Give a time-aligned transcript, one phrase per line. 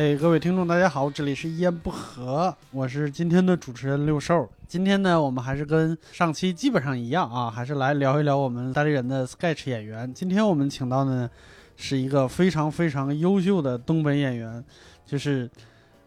[0.00, 4.48] 哎，各位听众，大家好，这里是一言不合，我是今天的主持人六兽。
[4.66, 10.10] 今天呢，我们还是跟上期基本上一样啊，还是来聊一聊我们单立人的 sketch 演员。
[10.14, 11.28] 今天我们请到的
[11.76, 14.64] 是一个非常非常优秀的东北演员，
[15.04, 15.50] 就是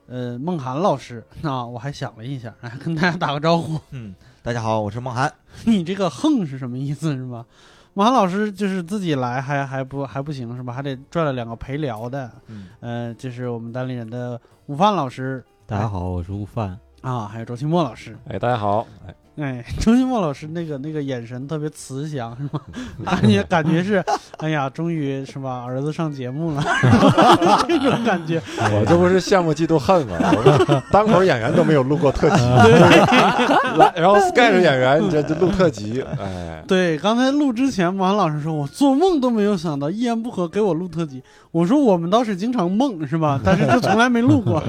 [0.07, 1.23] 呃孟涵老师。
[1.43, 3.79] 那我还想了一下，来 跟大家打个招呼。
[3.91, 5.31] 嗯，大家好，我是孟涵。
[5.65, 7.15] 你这个“横”是什么意思？
[7.15, 7.45] 是吧？
[7.95, 10.73] 孟涵老师就是自己来还还不还不行是吧？
[10.73, 12.31] 还得拽了两个陪聊的。
[12.47, 15.43] 嗯，呃，就是我们单立人的午饭老师。
[15.67, 16.77] 大家好，我是午饭。
[17.01, 18.17] 啊，还有周清墨老师。
[18.29, 18.87] 哎，大家好。
[19.07, 19.13] 哎。
[19.35, 22.61] 哎， 周新墨老师那个那个眼神特别慈祥，是吗？
[23.03, 24.03] 感觉感觉是，
[24.37, 26.63] 哎呀，终于是吧，儿子上节目了，
[27.67, 28.39] 这种感觉。
[28.59, 30.17] 我这不是羡慕嫉妒恨吗？
[30.19, 32.35] 我单口演员都没有录过特辑，
[33.77, 36.63] 来，然后 sketch 演员这这录特辑，哎。
[36.67, 41.21] 对，刚才录之前，王老师说我做梦都没有想到，一言不合给我录特辑。
[41.53, 43.39] 我说我们倒是经常梦，是吧？
[43.45, 44.61] 但是就从来没录过。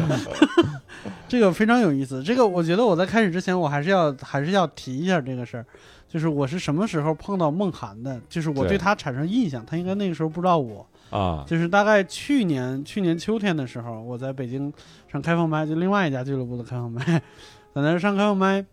[1.27, 2.23] 这个非常有意思。
[2.23, 5.65] 这个我觉得我在开始之前，我还是要还是要提一下这个事儿，
[6.07, 10.87] 就是我是什么时候碰到梦涵的，就是我对他产生印象，他应该那个时候不知道我。
[11.11, 14.73] 啊，就是大概去年去年秋天的时候，我在北京
[15.11, 17.03] 上开放麦，就另外一家俱乐部的开放麦，
[17.75, 18.65] 在那上开放麦，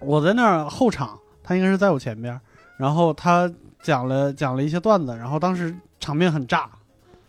[0.00, 2.38] 我在那儿后场，他应该是在我前边，
[2.76, 3.50] 然后他
[3.82, 6.68] 讲了讲了一些段子，然后当时场面很炸，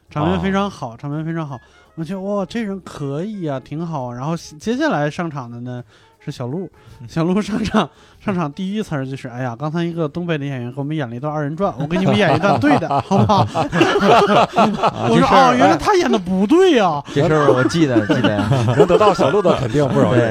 [0.10, 1.60] 场面非常好，场面非常好。
[1.96, 4.14] 我觉得哇，这人可以啊，挺好。
[4.14, 5.84] 然后接下来上场的呢
[6.20, 6.70] 是小鹿，
[7.08, 7.90] 小鹿上场
[8.20, 13.48] 上场第一词儿就是：哎呀，刚才一个东北的演员给我们演了一段二人转，我给你们演一段对的，好不好？
[15.10, 17.02] 我说哦，原来他演的不对呀。
[17.14, 18.38] 这事儿我记得，记得
[18.76, 20.22] 能得到小鹿的肯定不容易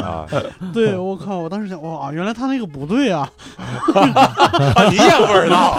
[0.00, 0.24] 啊。
[0.72, 3.28] 对，我靠，我当时想，哇，原来他那个不对啊。
[4.90, 5.76] 你也不知道，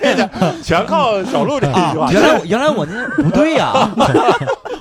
[0.00, 0.30] 对的，
[0.62, 2.12] 全靠小鹿这一句话。
[2.12, 3.72] 原来原来我那不对呀。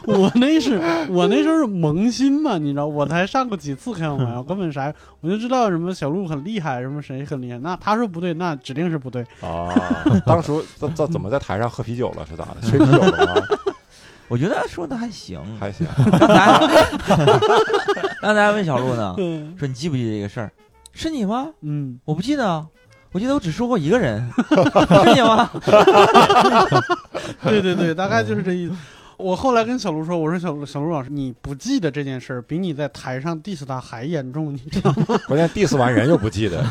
[0.06, 0.80] 我那是
[1.10, 7.60] 我那时候是萌新嘛，你知道，我才上过几次开放麦，我根本啥，我就知道什么小鹿很厉害，什么谁很厉害。
[7.60, 9.70] 那他说不对，那指定是不对啊。
[10.26, 12.26] 当时怎怎怎么在台上喝啤酒了？
[12.28, 12.62] 是咋的？
[12.68, 13.36] 吹啤酒了吗？
[14.28, 15.86] 我觉得说的还行，还行。
[16.20, 16.60] 刚才
[18.20, 19.14] 刚才问小鹿呢，
[19.60, 20.52] 说你记不记得这个事儿？
[20.92, 21.50] 是你吗？
[21.62, 22.66] 嗯，我不记得，
[23.12, 25.52] 我记得我只说过一个人，是你吗？
[27.44, 28.74] 对对对，大概就是这意思。
[29.22, 35.20] 我后来跟小卢说：“我说小卢小卢老师，你不记得这件事儿，比你在台上 diss 他还严重，你知道吗？
[35.28, 36.66] 关键 diss 完人又不记得，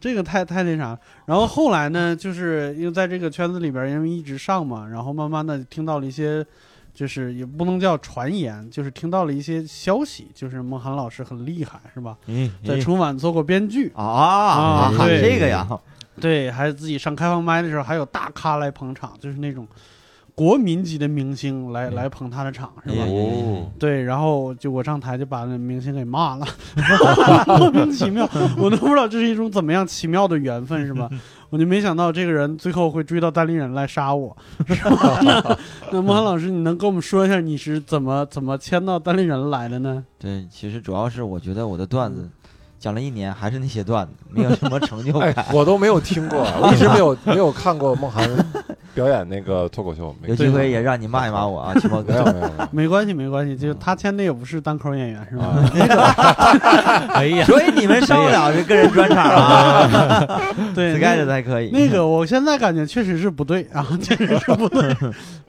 [0.00, 0.96] 这个太太那啥。
[1.26, 6.44] 然后后来呢，就是因为在这个圈子里边，因为一直上嘛，然后慢慢的听到了一些，
[6.94, 12.16] 就是也不能叫传言，就是听到了一些消息，就是孟涵老师很厉害，是吧？
[12.26, 15.66] 嗯，在春晚做过编剧啊啊，这个呀，
[16.20, 19.66] 对，还自己上开放麦的时候，还有大咖来捧场，就是那种。”
[20.34, 23.04] 国民级的明星来来捧他的场是吧？
[23.78, 26.46] 对，然后就我上台就把那明星给骂了，
[27.58, 28.28] 莫名其妙，
[28.58, 31.08] 我都不知道这是一种怎么样奇妙的缘分是吧？
[31.50, 34.36] 我就没想到这个人最后会追到单立人来杀我，
[34.66, 35.58] 是吧？
[35.92, 40.04] 那孟涵老师，你能跟我们说一下你是怎么怎么签到单立人来的呢？
[40.18, 42.28] 对，其实主要是我觉得我的段子。
[42.80, 45.34] 讲了一年，还是那些段子，没有什么成就感。
[45.54, 48.28] 我都没有听过，我一直没有没有看过孟涵
[48.94, 50.14] 表演那个脱口秀。
[50.26, 52.12] 有机会也让你骂一骂我啊， 齐墨哥。
[52.12, 55.54] 没有没有，没 关系没关系，就他签的也不是单口演员是吧？
[57.14, 60.40] 哎呀，所以你们上不了这个人专场啊。
[60.74, 61.70] 对，，sky 的才可以。
[61.70, 64.94] 那个我现在感觉确实是不对啊，确实是不对。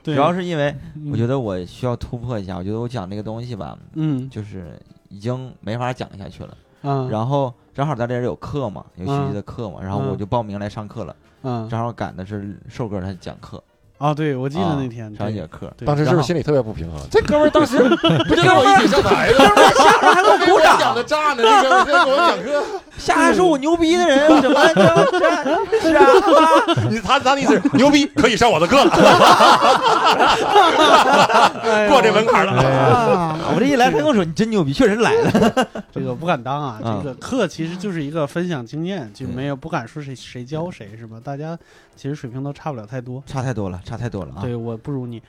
[0.04, 0.74] 主要是因为
[1.12, 4.80] 我觉得我需要突破一下，我觉得我讲这个东西吧，嗯，就是
[5.10, 6.50] 已经没法讲下去了。
[6.84, 11.16] 嗯，然后正好咱这儿有课嘛，有学习的课嘛，然后我就报名来上课了。
[11.46, 13.64] 嗯，正好赶的是瘦哥他讲课。
[13.98, 17.00] 啊，对，我记得那天上一节课，当时是不是心里特别不平衡？
[17.10, 17.78] 这哥们儿当时
[18.28, 19.38] 不就跟我一起上台的？
[19.38, 22.64] 哥们儿 下边还给我鼓掌，讲的炸呢，这个给我讲课，
[22.98, 24.82] 下还说我牛逼的人，什么这
[25.82, 26.06] 是啊？
[26.90, 28.90] 你他他的意思是牛逼，可以上我的课了，
[31.90, 32.54] 过这门槛了。
[33.54, 35.68] 我这一来，他跟我说你真牛逼，确实来了。
[35.94, 41.18] 这个不敢当啊，这个课其实就是一个分享经验，就没有不敢说谁谁教谁是吧？
[41.24, 41.58] 大家
[41.96, 43.80] 其实水平都差不了太多，差太多了。
[43.86, 44.42] 差太多了啊！
[44.42, 45.22] 对我不如你。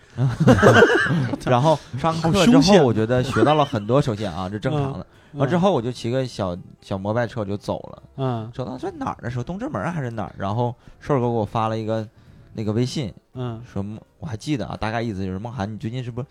[1.44, 4.00] 然后上课之后，我觉得学到了很多。
[4.00, 5.06] 首先啊，这正常的。
[5.36, 8.02] 完之后，我就骑个小小摩拜车就走了。
[8.16, 10.34] 嗯，走到在哪儿的时候，东直门还是哪儿？
[10.38, 12.06] 然后瘦哥给我发了一个
[12.54, 13.84] 那个微信，嗯，说
[14.18, 16.26] 我还记得啊，大概意思就是梦涵，你最近是不是？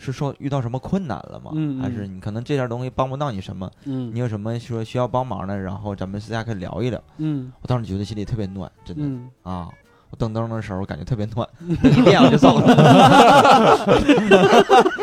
[0.00, 1.50] 是说遇到什么困难了吗？
[1.82, 3.68] 还是你可能这点东西帮不到你什么？
[3.84, 5.58] 嗯，你有什么说需要帮忙的？
[5.58, 7.02] 然后咱们私下可以聊一聊。
[7.16, 9.68] 嗯，我当时觉得心里特别暖，真的啊。
[10.10, 12.66] 我蹬蹬的时候感觉特别暖， 一练我就走了。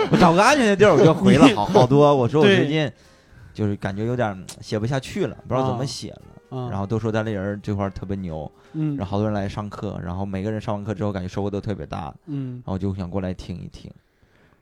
[0.10, 2.16] 我找个安全的地儿，我就回了好好多。
[2.16, 2.92] 我说我最近
[3.56, 6.22] 就是感觉有点写不下去了，不知道怎么写了。
[6.50, 13.92] 啊然后都说单立人这块儿特别牛，嗯然后好多人来上课，然后每个人上完课之后感觉收获都特别大，嗯然后就想过来听一听。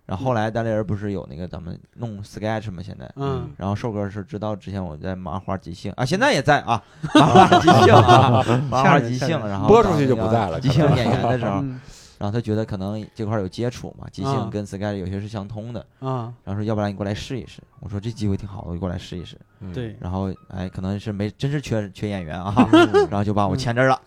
[0.05, 2.81] 然后后来单立人不是有那个咱们弄 sketch 吗？
[2.83, 6.81] 现在，嗯然后瘦哥是知道之前我在麻花即兴啊，现在也在啊，
[7.13, 11.79] 麻花即兴啊， 麻花即兴，然后播出去就不在了即兴演员的时候，嗯
[12.23, 14.31] 然后他觉得可能这块儿有接触嘛，即啊。
[14.31, 16.33] 兴跟 sketch 有些是相通的，啊。
[16.45, 17.61] 然后说要不然你过来试一试。
[17.81, 19.37] 我说这机会挺好的，我就过来试一试。
[19.59, 19.73] 嗯。
[19.73, 24.01] 对，然后哎，可能是没真是缺缺演员啊， 嗯然后就把我签这儿了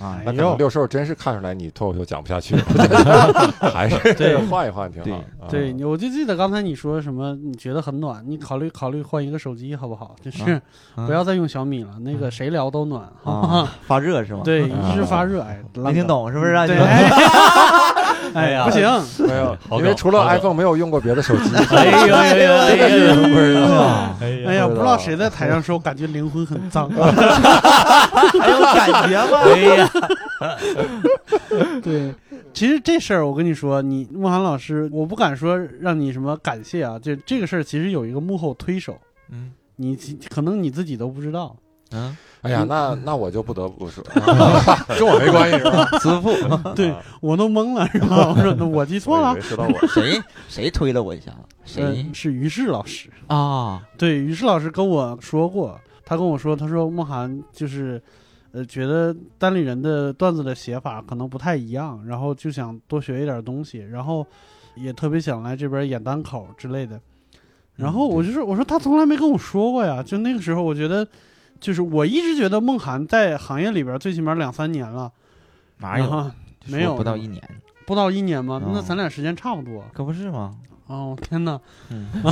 [0.00, 0.22] 啊哎。
[0.26, 2.62] 那六兽真是看出来你脱口秀讲不下去了，
[3.72, 5.20] 还是对换一换挺好。
[5.48, 10.16] 对我就记得刚才你说什么，你觉得很暖，你考虑考虑换一个手机好不好？
[10.20, 10.60] 就是
[10.94, 13.08] 啊不要再用小米了，那个谁聊都暖，
[13.86, 14.40] 发热是吗？
[14.44, 16.66] 对，啊一直发热，哎，没听懂是不是啊？
[16.66, 16.90] 对，你们
[18.36, 18.82] 哎呀，不行，
[19.26, 21.50] 没有，因为除了 iPhone 没有用过别的手机。
[21.74, 23.14] 哎呦哎呦 哎呦！
[23.22, 24.14] 不知道。
[24.20, 26.90] 哎呀，哎呀，不知道谁在台上说，感觉灵魂很脏。
[26.92, 29.38] 还有感觉吗？
[29.44, 29.90] 哎呀，
[31.82, 32.14] 对，
[32.52, 38.98] 其实这事儿我跟你说，你慕寒老师，我不敢说让你什么感谢啊，就这个事儿其实有一个幕后推手，
[39.32, 41.54] 嗯你其可能你自己都不知道。
[41.92, 44.02] 嗯，哎呀，那那我就不得不说，
[44.98, 45.84] 跟我没关系是吧？
[46.00, 46.30] 慈父，
[46.74, 48.28] 对我都懵了，是吧？
[48.36, 49.36] 我说那我记错了
[49.88, 51.32] 谁谁推了我一下？
[51.64, 53.08] 谁嗯，是于适老师。
[53.28, 53.82] 啊？
[53.98, 58.00] 对，于适老师跟我说过，他跟我说，他说慕涵就是，
[58.52, 64.26] 呃，觉得单立人的段子的写法可能不太一样，然后就想多学一点东西，然后
[64.76, 67.00] 也特别想来这边演单口之类的。
[67.76, 70.02] 然后我就说，我说他从来没跟我说过呀。
[70.02, 71.06] 就那个时候，我觉得，
[71.60, 75.10] 就是我一直觉得梦涵在行业里边最起码两三年了，
[75.78, 76.30] 哪有？
[76.66, 77.42] 没有不到一年，
[77.86, 78.60] 不到一年吗？
[78.64, 79.84] 嗯那咱俩时间差不多。
[79.92, 80.52] 可不是吗？
[80.88, 81.60] 哦，天哪！
[81.90, 82.06] 嗯，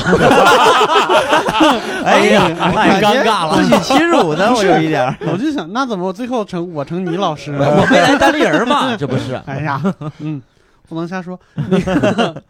[2.05, 5.17] 哎呀太尴尬了自取其辱呢， 我有一点儿。
[5.33, 7.69] 我就想，那怎么最后成我成你老师了？
[7.69, 9.35] 我没来单立人嘛，这不是？
[9.47, 9.83] 哎呀，
[10.21, 10.41] 嗯，
[10.89, 11.39] 不能瞎说。
[11.55, 12.43] 那个，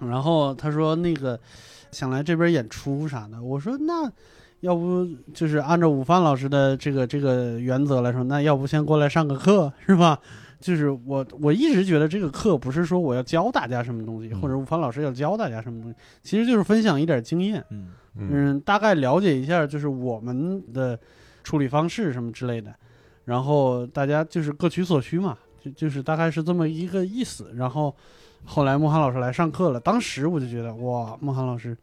[0.00, 1.38] 然后他说那个
[1.90, 4.10] 想来这边演出啥的，我说那
[4.60, 10.18] 要不就是按照午饭老师的这个这个原则来说，那要不先过来上个课是吧？
[10.60, 14.40] 就是我我一直觉得这个课不是说我要教大家什么东西，嗯。
[14.40, 17.88] 或者午饭老师要教大家什么东西，其实就是分享一点经验，嗯。
[18.16, 18.28] 嗯。
[18.30, 20.98] 嗯，大概了解一下就是我们的
[21.42, 22.74] 处理方式什么之类的，
[23.24, 27.50] 然后大家就是各取所需嘛，就就是大概是这么一个意思。
[27.54, 27.96] 然后
[28.44, 31.74] 后来莫涵老师来上课了，当时我就觉得哇，莫涵老师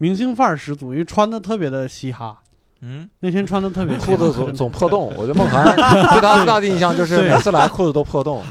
[0.00, 2.38] 明星范儿十足，因为穿的特别的嘻哈，
[2.80, 8.42] 嗯，那天穿的特别 嘻裤子总总破洞，我觉得孟涵对他最大的印象就是每次来裤子都破洞。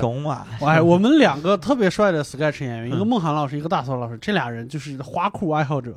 [0.00, 5.96] 穷嘛，哎， 我们两个特别帅的 sketch 演员，一个嗯孟涵老师，一个大嫂老师，这俩人就是花裤爱好者，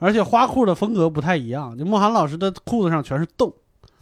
[0.00, 1.78] 而且花裤的风格不太一样。
[1.78, 3.52] 就孟涵老师的裤子上全是洞，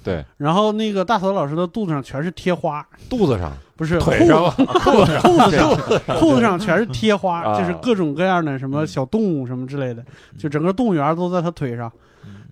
[0.08, 4.42] 对，然后那个大头老师的肚子上全是贴花，肚子上、不是腿上？
[4.44, 7.58] 吧，裤子 裤子上裤子上全是贴花，啊。
[7.58, 10.04] 就是各种各样的什么小动物什么之类的，
[10.38, 11.92] 就整个动物园都在他腿上，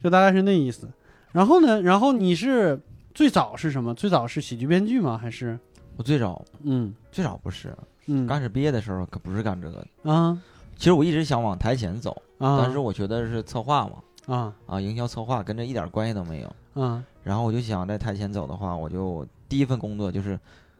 [0.02, 0.88] 就大概是那意思。
[1.32, 2.78] 然后呢，然后你是
[3.14, 3.94] 最早是什么？
[3.94, 5.18] 最早是喜剧编剧吗？
[5.18, 5.58] 还是？
[5.96, 6.94] 我最早嗯。
[7.10, 7.74] 最早不是，
[8.06, 8.26] 嗯。
[8.26, 10.12] 刚开始毕业的时候可不是干这个的。
[10.12, 10.38] 啊。
[10.76, 12.58] 其实我一直想往台前走，啊？
[12.62, 14.52] 但是我觉得是策划嘛，啊。
[14.66, 16.82] 啊，营销策划跟这一点关系都没有。
[16.82, 20.38] 啊然后我就想在台前走的话，我就第一份工作就是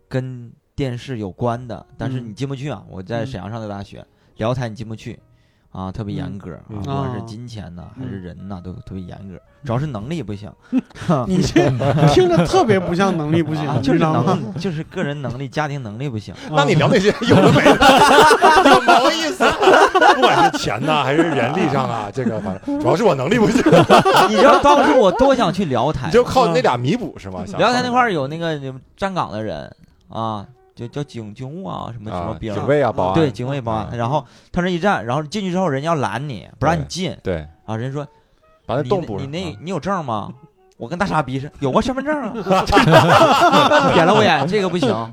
[0.09, 2.85] 跟电视有关的，但是嗯你进不去啊。
[2.89, 5.19] 我在嗯沈阳上的大学，聊台你进不去，
[5.73, 9.35] 啊，特别严格不管是哦金钱呐、嗯还是人呐、都特别严格，
[9.65, 10.49] 主要是能力不行，
[11.27, 11.69] 你这
[12.15, 13.99] 听着特别不像能力不行，啊就是？
[13.99, 16.33] 能，就是个人能力、家庭能力不行。
[16.35, 19.43] 啊那你聊那些有的没的， 有毛意思？
[20.15, 23.59] 不管是钱呐，还是人力上啊，这个反正主要是我能力不行，
[24.29, 27.43] 你知道当时我多想去辽台你，就靠那俩弥补是吗？
[27.59, 28.59] 辽台那块儿有那个
[28.97, 29.71] 站岗的人
[30.09, 33.89] 啊，就叫警警务啊，什么什么啊，兵，警卫啊，保安，对，警卫保安。
[33.91, 37.77] 嗯然后他那一站，然后进去之后，人家要拦你，不让你进对，啊。
[37.77, 38.07] 人说
[38.67, 39.27] 把那你洞补上。
[39.27, 40.31] 你那啊你有证吗？
[40.77, 42.33] 我跟大傻逼似的，有个身份证啊，
[43.95, 44.89] 点了我眼，这个不行，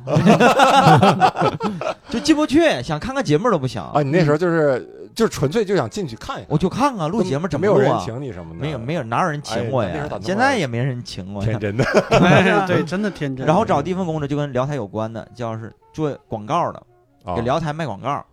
[2.09, 8.01] 就进不去，想看个节目都不行啊，你那时候就是就纯粹就想进去看一看，我就看看录节目怎么没有人啊？
[8.03, 10.19] 请你什么的，没有没有，哪有人请我呀哎那时候咋那？
[10.19, 11.59] 么现在也没人请我呀天。
[11.59, 11.83] 真的
[12.19, 13.45] 哎，对，真的天真。
[13.45, 16.83] 然后找第一份工作就跟聊台有关的，叫是做广告的，
[17.23, 18.23] 啊给聊台卖广告，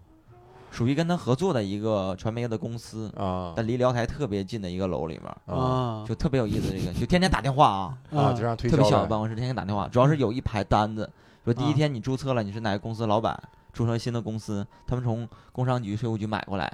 [0.71, 3.53] 属于跟他合作的一个传媒的公司，啊。
[3.57, 6.05] 但离辽台特别近的一个楼里面，啊啊。
[6.07, 6.71] 就特别有意思。
[6.71, 11.11] 这个就天天打电话啊，啊，就让推销特别小的办公室，天天打电话，主要是有一排单子，
[11.45, 11.73] 说第一啊。
[11.75, 13.41] 天你注册了，你是哪个公司老板，
[13.73, 16.73] 注册新的公司，他们从工商局、税务局买过来，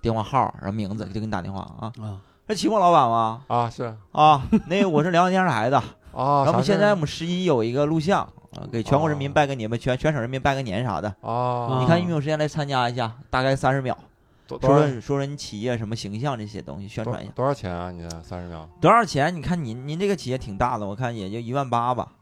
[0.00, 1.92] 电话号，然后名字就给你打电话啊。
[2.00, 2.20] 啊。
[2.46, 3.42] 是齐墨老板吗？
[3.46, 3.96] 啊是。
[4.12, 11.08] 啊，那个我是辽宁电视台的，啊，然后我们现在我们十一有一个录像，啊，给全国人民拜个年吧，全全省人民拜个年啥的。
[11.20, 13.12] 啊，你看有没有时间来参加一下？
[13.30, 13.96] 大概三十秒，
[14.46, 17.32] 多多说说说说你企业什么形象这些东西，宣传一下。
[17.34, 17.90] 多少钱啊？
[17.90, 19.34] 你三十秒多少钱？
[19.34, 22.12] 你看您您这个企业挺大的，我看也就一万八吧，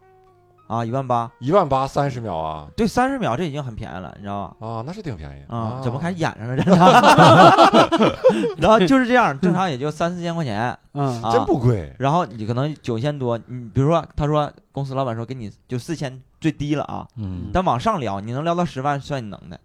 [0.66, 1.30] 啊，一万八。
[1.38, 4.66] 一万八三十秒啊对，三十秒这已经很便宜了，你知道吧？
[4.66, 6.88] 啊，那是挺便宜啊，怎么开始演上了这场？
[8.58, 19.58] 然后就是这样，正常也就三四千块钱嗯啊，真不贵然后你可能九千多，你比如说，他说公司老板说给你就四千最低了啊，嗯但往上聊，你能聊到十万算你能的，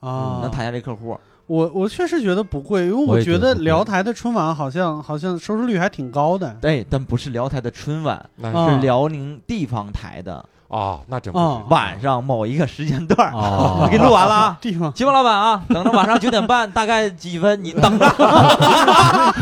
[0.00, 1.18] 啊，能谈下这客户。
[1.50, 6.56] 我我确实觉得不贵，因为我我觉得辽台的春晚好像好像收视率还挺高的。
[6.60, 13.34] 对，但不是辽台的春晚，是辽宁地方台的啊，那真不啊是晚上某一个时间段儿。
[13.34, 14.56] 哦 我给你录完了啊。
[14.60, 17.62] 地方金峰老板啊，等着晚上九点半，大概几分？
[17.62, 18.06] 你等着，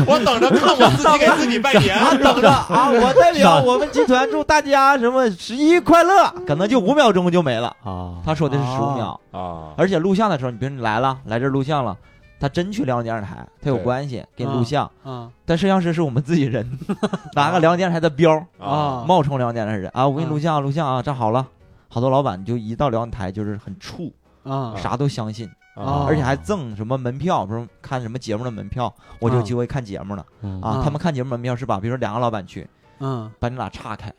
[0.07, 2.89] 我等着看我自己给自己拜年 啊，等着啊！
[2.89, 7.67] 我代表我们集团祝大家什么十一快乐，可能就五秒钟就没了。
[7.83, 11.95] 啊，他说的是十五秒，啊，而且录像的时候，你比如你来了，来这儿录像了，
[12.39, 16.79] 他真去辽宁电视台，他有关系给你录像，啊但摄像师是我们自己人，
[17.35, 21.45] 拿个辽宁电视台的标儿，啊冒充辽宁电视台人啊，我给你啊录像，录像啊，站好了。
[21.91, 24.11] 好多老板就一到辽宁台就是很怵，
[24.43, 30.69] 啊啥都相信，啊而且还赠什么门票，比如看什么节目的门票，我就有机会看节目了嗯啊。
[30.69, 31.79] 啊他们看节目门票是吧？
[31.79, 32.69] 比如说两个老板去，
[32.99, 34.13] 嗯把你俩岔开，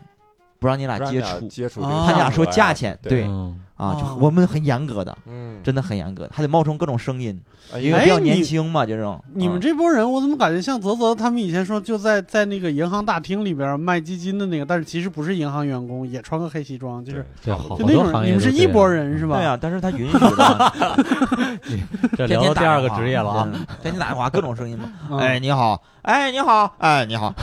[0.59, 7.41] 不让你俩接触，接触，啊他俩说价钱，对对嗯啊，就啊我们很严格的，嗯，真的很严格，还得冒充各种声音，
[7.73, 9.19] 哎因为比较年轻嘛，这种。
[9.35, 18.73] 你们啊这波人，我怎么感觉像泽泽他们以前说就在在那个银行大厅里边卖基金的那个，但是其实不是银行员工，也穿个黑西装，就是就那种你们是一都这样。
[18.73, 19.37] 拨人是吧？
[19.39, 20.73] 对啊，但是他 允许的，
[22.19, 23.49] 这聊到第二个职业了啊，
[23.83, 24.93] 天天打电话，各种声音嘛。
[25.11, 25.19] 嗯。
[25.19, 27.33] 哎，你好，哎，你好，哎，你好，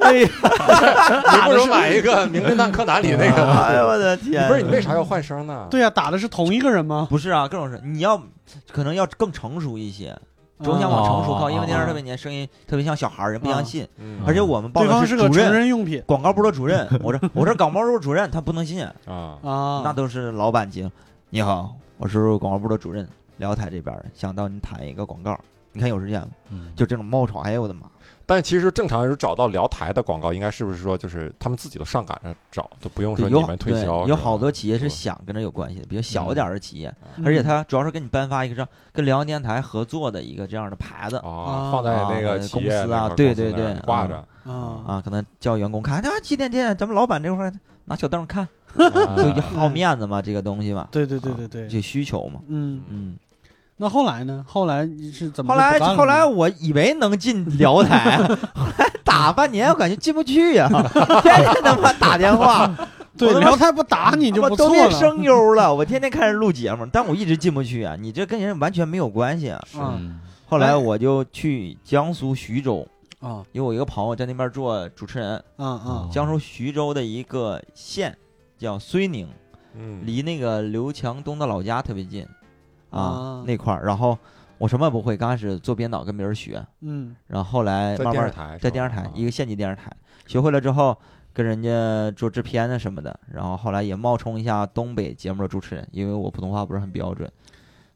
[0.00, 0.28] 哎呀，
[1.32, 4.33] 你不如买一个《名侦探柯南》里那个，哎呦我的天！
[4.48, 5.66] 不是你为啥要换声呢？
[5.70, 7.06] 对呀，打的是同一个人吗？
[7.10, 8.20] 不是啊，各种声，你要
[8.72, 10.16] 可能要更成熟一些，
[10.62, 13.86] 总想往成熟靠，因为那阵特别年，声音特别像小孩儿，人不相信。
[13.98, 20.90] 嗯而且我们报对的方是个成主任，人用品广告部的主任，我这 我这广告部主任，他不能信，啊，啊，那都是老板级。
[21.30, 25.38] 你好，我是广告部的主任，辽台这边儿想到你谈一个广告，
[25.72, 26.28] 你看有时间吗？
[26.50, 27.82] 嗯就这种冒充，哎呦我的妈！
[28.26, 34.06] 但其实正常人找到聊台的广告，应该是不是说就是他们自己都上赶着找，都不用说，有你们推销？
[34.06, 37.26] 有好多企业是是想跟这有关系的，比较小一点儿的企业，嗯。
[37.26, 41.20] 而且他主要是给你颁发一个这样跟辽宁电台合作的一个这样的牌子。
[41.22, 47.52] 放在那个啊企业公司啊对对对挂着，啊啊，可能叫员工看啊几点点，咱们老板这块
[47.84, 48.48] 拿小凳看，啊。
[49.34, 53.16] 就好面子嘛，这个东西嘛，对对对对对，这需求嘛，嗯，嗯。
[53.76, 54.44] 那后来呢？
[54.48, 55.78] 后来你是怎么后来？
[55.96, 58.18] 后来我以为能进辽台，
[58.54, 60.68] 后来打半年我感觉进不去呀，
[61.22, 62.70] 天天他妈打电话，
[63.18, 64.72] 对辽台不打你就我不错了。
[64.72, 67.96] 都变声优了，我天天看人录节目，但我一直进不去啊！
[67.98, 69.60] 你这跟人完全没有关系啊。
[69.76, 72.86] 嗯后来我就去江苏徐州，
[73.18, 78.16] 啊因为我一个朋友在那边做主持人，啊啊江苏徐州的一个县
[78.56, 79.26] 叫睢宁，
[79.74, 82.24] 嗯，离那个刘强东的老家特别近
[82.94, 83.84] 啊啊，那块儿。
[83.84, 84.16] 然后
[84.58, 89.90] 我什么也不会，刚开始做编导跟别人学，嗯然后后来在慢慢电视台，在电视台一个县级电视台
[90.26, 90.96] 学会了之后，
[91.32, 97.30] 跟人家做制片啊什么的，然后后来也冒充一下东北节目的主持人，因为我普通话不是很标准，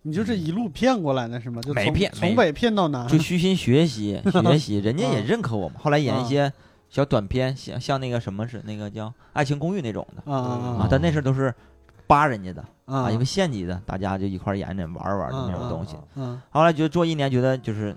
[0.02, 1.62] 你就这一路骗过来的是吗？
[1.62, 3.06] 就没从骗没从北骗到南。
[3.06, 5.78] 就虚心学习 学习，人家也啊认可我们。
[5.80, 6.52] 后来演一啊些
[6.90, 11.54] 小短片，像像那个什么是那个叫《爱情公寓》那种的啊啊啊，但那时候都是
[12.06, 15.96] 扒人家的啊啊，因为县级的，大家就一块儿演着玩儿玩儿的那种东西。
[16.16, 17.94] 嗯后来觉得做一年，觉得就是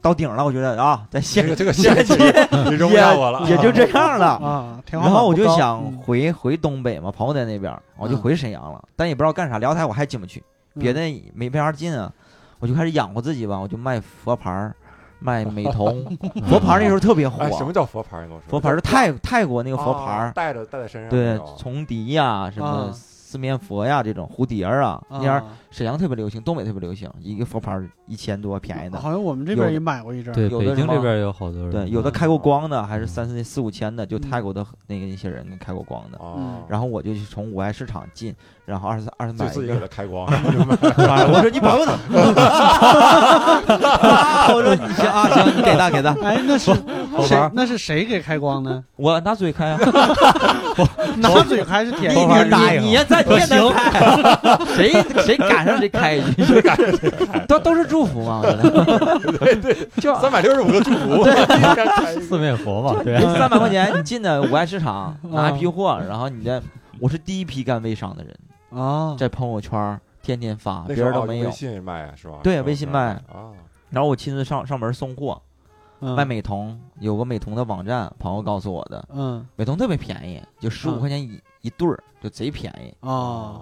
[0.00, 4.26] 到顶了，我觉得啊，在县个这个县级也容不下我了，也就这样了。
[4.36, 9.58] 啊，然后我就想嗯回回东北嘛，朋友在那边，我就嗯回沈阳了，但也不知道干啥。
[9.58, 10.42] 辽台我还进不去，
[10.74, 11.00] 别的
[11.34, 12.12] 没没法进啊，
[12.58, 14.74] 我就开始养活自己吧，我就卖佛牌儿，
[15.20, 16.04] 卖美瞳。
[16.48, 18.22] 佛牌儿那时候特别火哎，，什么叫佛牌儿？
[18.22, 22.92] 你跟我说，佛牌儿是泰泰国那个佛牌啊儿，带着带在身上对那种，崇迪呀，什么啊
[23.32, 29.00] 四面佛呀这种蝴蝶儿啊，那样啊沈阳特别流行，东北特别流行，一个佛牌一千多，便宜的。
[29.00, 30.34] 好像我们这有的边也买过一阵。
[30.34, 36.18] 对，有的北京这边有好多人，对，有的开过光的，还是三四四五千的，就嗯泰国的那个一些人开过光的。
[36.18, 38.34] 哦，然后我就去从五爱市场进，
[38.66, 41.96] 然后二十二十买一个就自己给他，开光， 我说你保佑他，
[44.52, 46.74] 我说你行啊行，你给他给他，哎，那是谁
[47.12, 47.50] 好玩？
[47.54, 48.82] 那是谁给开光的？
[48.96, 49.78] 我拿嘴开啊，
[51.18, 54.00] 拿嘴开是舔你一玩答点应你你在店能开，
[54.74, 54.92] 谁
[55.22, 61.24] 谁赶上谁开一句，谁赶上 谁开，都都是祝福嘛，对对，就三百六十五个祝福，
[62.28, 63.02] 四面佛嘛，
[63.38, 66.60] 三百块钱，你进的五爱市场拿一批啊货，然后你再，
[67.00, 71.46] 我是第一批干微商的人，啊，在朋友圈天天发，别人都没有。
[71.46, 71.52] 微。
[71.52, 72.34] 信卖啊是吧？
[72.42, 73.10] 对微信卖。
[73.32, 73.50] 啊，
[73.90, 75.40] 然后我亲自上上门送货，
[76.02, 76.14] 嗯。
[76.14, 79.46] 卖美瞳，有个美瞳的网站，朋友告诉我的，嗯。
[79.56, 81.00] 美瞳特别便宜，就十五嗯。
[81.00, 82.94] 块钱一一对儿，就贼便宜。
[83.00, 83.10] 啊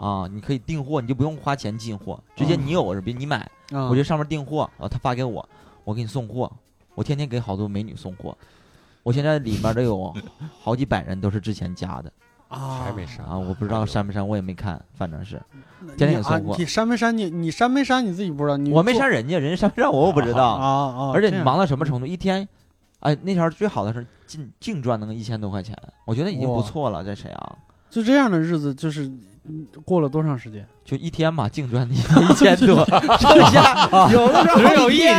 [0.00, 0.28] 啊！
[0.28, 2.66] 你可以订货，你就不用花钱进货，直接嗯。
[2.66, 3.38] 你有我这边你买，
[3.70, 3.87] 啊！
[3.88, 5.49] 我就上面订货，然后他发给我，
[5.85, 6.50] 我给你送货，
[6.94, 8.37] 我天天给好多美女送货。
[9.02, 10.12] 我现在里面都有
[10.62, 12.12] 好几百人都是之前加的
[12.50, 15.40] 啊还没删啊，我不知道删没删，我也没看，反正是
[15.80, 20.47] 你天天给啊送货你删没删你你删没删你自己不知道，你我没删人家，人家删没删我我不知啊道。
[20.47, 20.92] 啊！
[20.97, 22.04] 这样而且你忙到什么程度？
[22.07, 22.47] 一天，
[23.00, 27.59] 哎，那条最好的是净净赚那个一千多块钱，我觉得已经不错了，在沈阳。
[27.88, 29.04] 就这样的日子，就是
[29.49, 30.66] 嗯过了多长时间？
[30.85, 32.85] 就一天嘛，净赚一一千多，
[33.19, 35.14] 剩下有的时候有一天，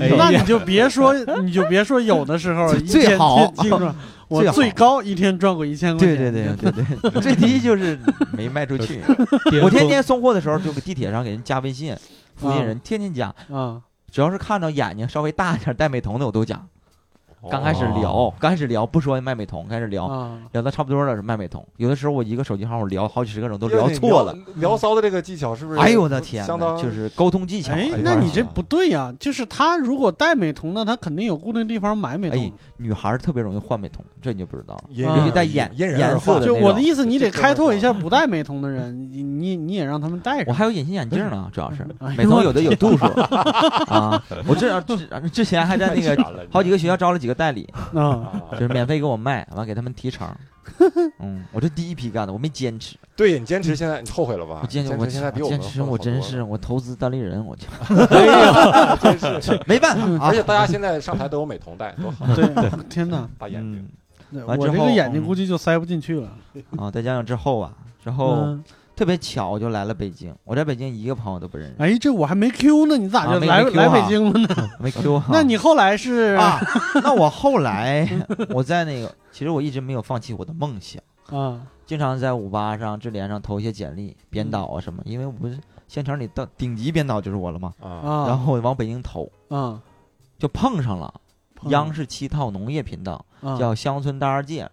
[0.00, 3.94] 哎那你就别说，你就别说有的时候 一天最好净赚，
[4.28, 6.16] 我最高一天赚过一千块钱。
[6.16, 7.98] 对对对对对， 最低就是
[8.32, 9.00] 没卖出去。
[9.62, 11.96] 我天天送货的时候，就搁地铁上给人加微信，
[12.36, 13.80] 附近人天天加，啊
[14.10, 16.66] 只要是看到眼睛稍微大一点戴美瞳的，我都讲。
[17.50, 21.64] 刚开始哦聊，刚开始聊不说卖美瞳，开始聊，啊聊到差不多了是卖美瞳。
[21.76, 24.36] 有的时候我一个手机号我聊好几十个人都聊错了。
[24.56, 25.78] 聊骚的这个技巧是不是？
[25.78, 27.72] 哎呦我的天呐，相当就是沟通技巧。
[27.72, 29.14] 哎哎，那你这啊不对呀！
[29.20, 34.74] 就是他如果戴美瞳呢，他肯定有固定地方买美哎瞳。，女孩特别容易换美瞳，这你就不知道。
[34.74, 40.44] 了尤其带眼颜色的就的我的意思，你得开拓一下不戴美瞳的人，你你你也让他们戴上。
[40.48, 43.04] 我还有隐形眼镜呢，主要是美瞳有的有度数
[43.86, 44.20] 啊。
[44.46, 50.26] 我这之之前还在那个好几个学校招了几个代理，啊，啊就是免费给我卖，完给他们提成。
[51.20, 54.58] 嗯，我这第一批干的，我没坚持，对你坚持，现在你后悔了吧？
[54.62, 57.66] 我坚持，我坚持现在比我坚持，我真是我投资单立人，我就。
[59.66, 60.42] 没办法啊而且。
[60.42, 62.44] 大家现在上台都有美瞳戴，多好，对，
[62.90, 63.88] 天哪，大眼睛。
[64.30, 66.28] 嗯，对完之后我这个眼睛嗯估计就塞不进去了。
[66.76, 67.72] 啊，再加上之后啊，
[68.04, 68.64] 之后嗯
[68.98, 70.34] 特别巧，我就来了北京。
[70.42, 74.48] 我在北京一个朋友都不认识，哎，这我还没 Q 呢，你咋就来来北京了呢？
[74.80, 75.28] 没 Q 哈。
[75.32, 76.34] 那你后来是？
[76.34, 76.58] 啊，
[77.04, 78.08] 那我后来
[78.48, 81.60] 我在那个，其实我一直没有放弃我的梦想， 啊。
[81.86, 85.56] 经常在五八上、智联上投一些简历、编导啊什么，因为我不是
[85.86, 89.80] 县城里的顶级编导就是我了嘛，啊，啊，然后我往北京投，啊，
[90.40, 91.14] 就碰上了
[91.54, 93.56] 碰央视七套农业频道啊。
[93.56, 94.64] 叫《乡村大世界》，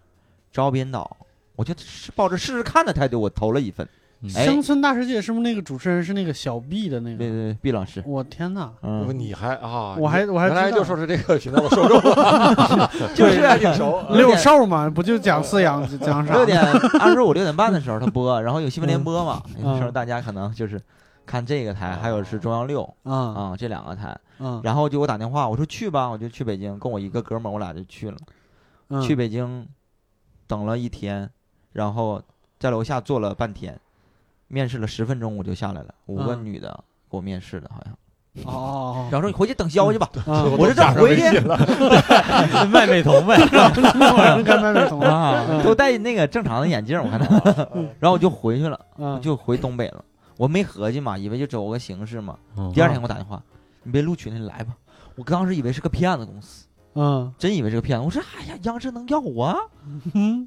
[0.52, 1.16] 招编导，
[1.54, 3.88] 我就是抱着试试看的态度，我投了一份。
[4.34, 4.44] 哎。
[4.46, 7.18] 乡村大世界是不是那个主持人是那个小毕的那个？
[7.18, 8.72] 对对对，毕老师，我天哪！
[8.82, 9.96] 嗯，你还啊？
[9.98, 10.60] 我还我还知道。
[10.60, 12.00] 原来就说是这个频道的受众，
[13.14, 14.02] 就是还挺熟。
[14.10, 16.34] 六兽嘛，不就讲饲养讲啥？
[16.34, 16.62] 六点
[17.00, 19.62] 二十五六点半的时候他播，然后有新闻联播嘛，嗯。
[19.64, 20.80] 那时候大家可能就是
[21.24, 24.60] 看这个台，还有是中央六啊啊这两个台，啊！
[24.62, 28.16] 然后就给我打电话，我说去吧，我就去北京，跟我一个哥们儿，我俩就去了，
[28.90, 29.02] 嗯。
[29.02, 29.66] 去北京
[30.46, 31.28] 等了一天，
[31.72, 32.22] 然后
[32.58, 33.78] 在楼下坐了半天，
[34.48, 36.44] 面试了十分钟我就下来了，五个嗯。
[36.44, 36.68] 女的
[37.10, 37.94] 给我面试的，好像，
[38.44, 38.52] 哦。
[38.52, 40.08] 哦然后说你回去等消息吧！
[40.26, 41.40] 我这正回去。
[42.68, 49.18] 卖美瞳呗，我该买美瞳啊，都戴那个正常的眼镜，我看他，然后我就回去了，啊！
[49.20, 50.04] 就回东北了。
[50.36, 52.36] 我没合计嘛，以为就走个形式嘛。
[52.56, 52.70] 嗯。
[52.72, 53.42] 第二天给我打电话，
[53.82, 54.76] 你别录取了，你来吧。
[55.14, 57.32] 我当时以为是个骗子公司，嗯。
[57.38, 58.04] 真以为是个骗子。
[58.04, 59.56] 我说哎呀，央视能要我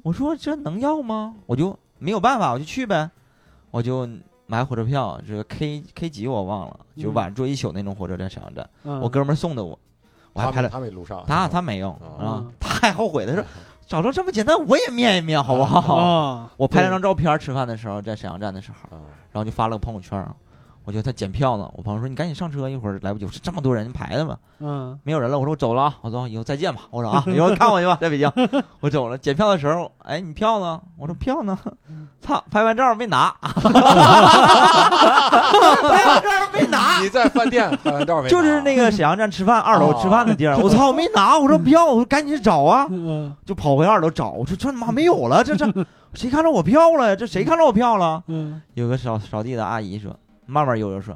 [0.02, 1.34] 我说这能要吗？
[1.46, 3.10] 我就没有办法，我就去呗。
[3.70, 4.08] 我就
[4.46, 7.14] 买火车票，这个 K K 几我忘了，就嗯。
[7.14, 8.68] 晚上坐一宿那种火车在沈阳站。
[8.84, 9.78] 嗯，我哥们儿送的我，
[10.32, 13.44] 我还拍了他没录上，他他没有啊他还后悔他说，
[13.86, 15.96] 找着这么简单，我也面一面好不好？
[15.96, 19.02] 啊，我拍了张照片，吃饭的时候在沈阳站的时候，啊
[19.32, 20.34] 然后就发了个朋友圈儿，
[20.84, 23.24] 我觉得他检票呢，我朋友说你赶紧上车，一会儿来不及。
[23.24, 25.38] 我说这么多人排的嘛，嗯没有人了。
[25.38, 26.82] 我说我走了啊，我说，以后再见吧。
[26.90, 28.30] 我说啊， 以后看我去吧，在北京。
[28.80, 30.80] 我走了，检票的时候，哎，你票呢？
[30.96, 31.56] 我说票呢？
[32.20, 33.70] 操，拍完照没拿， 拍
[36.04, 37.00] 完照没拿。
[37.00, 38.28] 你在饭店拍完照没？
[38.28, 45.66] 就是那个沈阳站吃饭，二楼吃饭的地儿， 我操，我没拿，我说票，我说赶紧找啊，嗯就跑回二楼找，我说这他妈没有了，这这
[46.14, 47.16] 谁看着我票了呀？
[47.16, 48.22] 这谁看着我票了？
[48.26, 50.14] 嗯，有个扫扫地的阿姨说，
[50.50, 51.14] 慢慢悠悠说，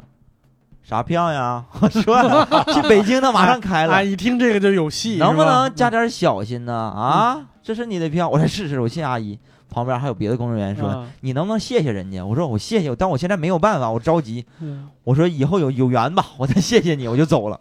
[0.83, 1.65] 啥票呀？
[1.81, 6.73] 我 说去北京的马上开了哎，， 一听这个就有戏，能不能加点小心呢？
[6.73, 9.39] 啊，这是你的票，我再试试，我谢谢阿姨。
[9.71, 12.23] 旁边还有别的工作人员说，啊你能不能谢谢人家？
[12.25, 14.47] 我说我谢谢，但我现在没有办法，我着急。
[14.61, 17.59] 嗯我说以后有有缘吧， 我再谢谢你，我就走了，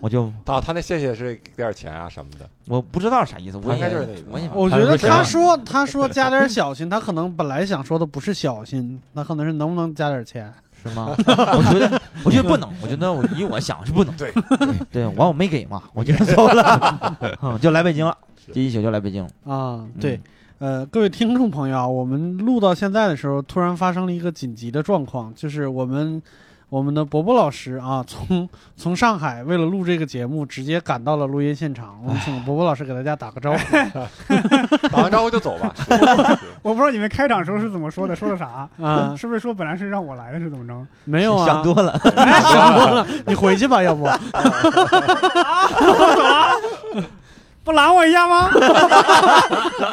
[0.00, 10.50] 我就啊，他那谢谢是给点钱啊什么的，我不知道啥意思，我应该就是那我也我觉得他说他说加点小心，他可能本来想说的不是小心，那可能是能不能加点钱。
[10.86, 11.14] 是吗？
[11.26, 14.14] 我觉得我觉得不能， 我觉得我以我想是不能。
[14.16, 14.32] 对
[14.92, 18.16] 对，完我没给嘛，我就走了，嗯就来北京了，
[18.52, 19.52] 第一宿就来北京了。
[19.52, 20.20] 啊，对，
[20.58, 26.22] 呃，各位听众朋友啊，我们录到现在的时候，突然发生了一个紧急的状况，就是我们
[26.68, 31.96] 我们的伯伯老师啊， 从从上海为了录这个节目，直接赶到了录音现场。
[32.04, 33.58] 我们请伯伯老师给大家打个招呼。
[34.90, 35.72] 打完招呼就走吧。
[36.62, 38.68] 我不知道你们开场时候是怎么说的，说的啥？
[38.82, 40.86] 啊，是不是说本来是让我来的，是怎么着？
[41.04, 44.08] 没有啊，想多了，哎想多了，你回去吧，要不？
[47.62, 48.50] 不拦我一下吗？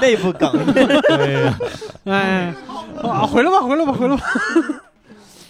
[0.01, 0.51] 内部梗。
[2.05, 2.53] 哎，
[3.03, 4.23] 啊，回来吧，回来吧，回来吧。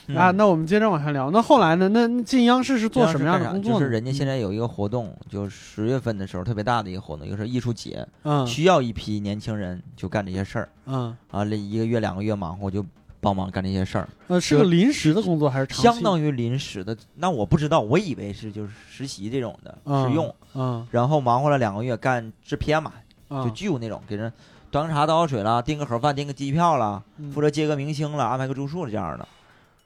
[0.07, 1.31] 嗯啊，那我们接着往下聊。
[1.31, 1.87] 那后来呢？
[1.89, 3.79] 那进央视是做什么样的工作呢？
[3.79, 12.85] 就是人家现在有一个活动，就十月份的时候特别大的一个活动，一个是艺术节，嗯需要一批年轻人就干这些事儿嗯啊，这一个月两个月忙活就
[13.21, 16.95] 帮忙干这些事儿，呃，是个临时的工作还是相当于临时的。
[17.15, 22.91] 那我不知道，我以为是就是实习这种的嗯实用，嗯然后忙活了两个月干制片嘛，
[23.29, 24.31] 就嗯剧务那种，给人
[24.69, 29.25] 端个茶倒水啦，订个盒饭，订个机票啦，嗯负责接个明星了，安排个住宿了这样的，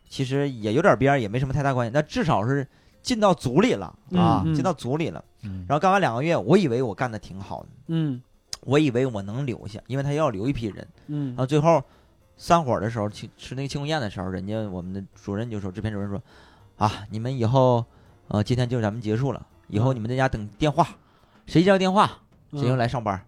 [0.09, 1.91] 其实也有点边儿，也没什么太大关系。
[1.93, 2.67] 但至少是
[3.01, 5.23] 进到组里了啊，嗯嗯进到组里了。
[5.43, 8.21] 嗯然后干完两个月，我以为我干的挺好的，嗯
[8.61, 10.87] 我以为我能留下，因为他要留一批人。
[11.07, 11.81] 嗯然后最后
[12.35, 16.21] 散伙的时候，去吃那个庆功宴的时候，人家我们的主任就说，制片主任说，
[16.77, 17.85] 啊，你们以后，
[18.27, 20.87] 呃，今天就咱们结束了，以后嗯你们在家等电话，
[21.45, 22.19] 谁接到电话，
[22.51, 23.23] 谁就嗯来上班。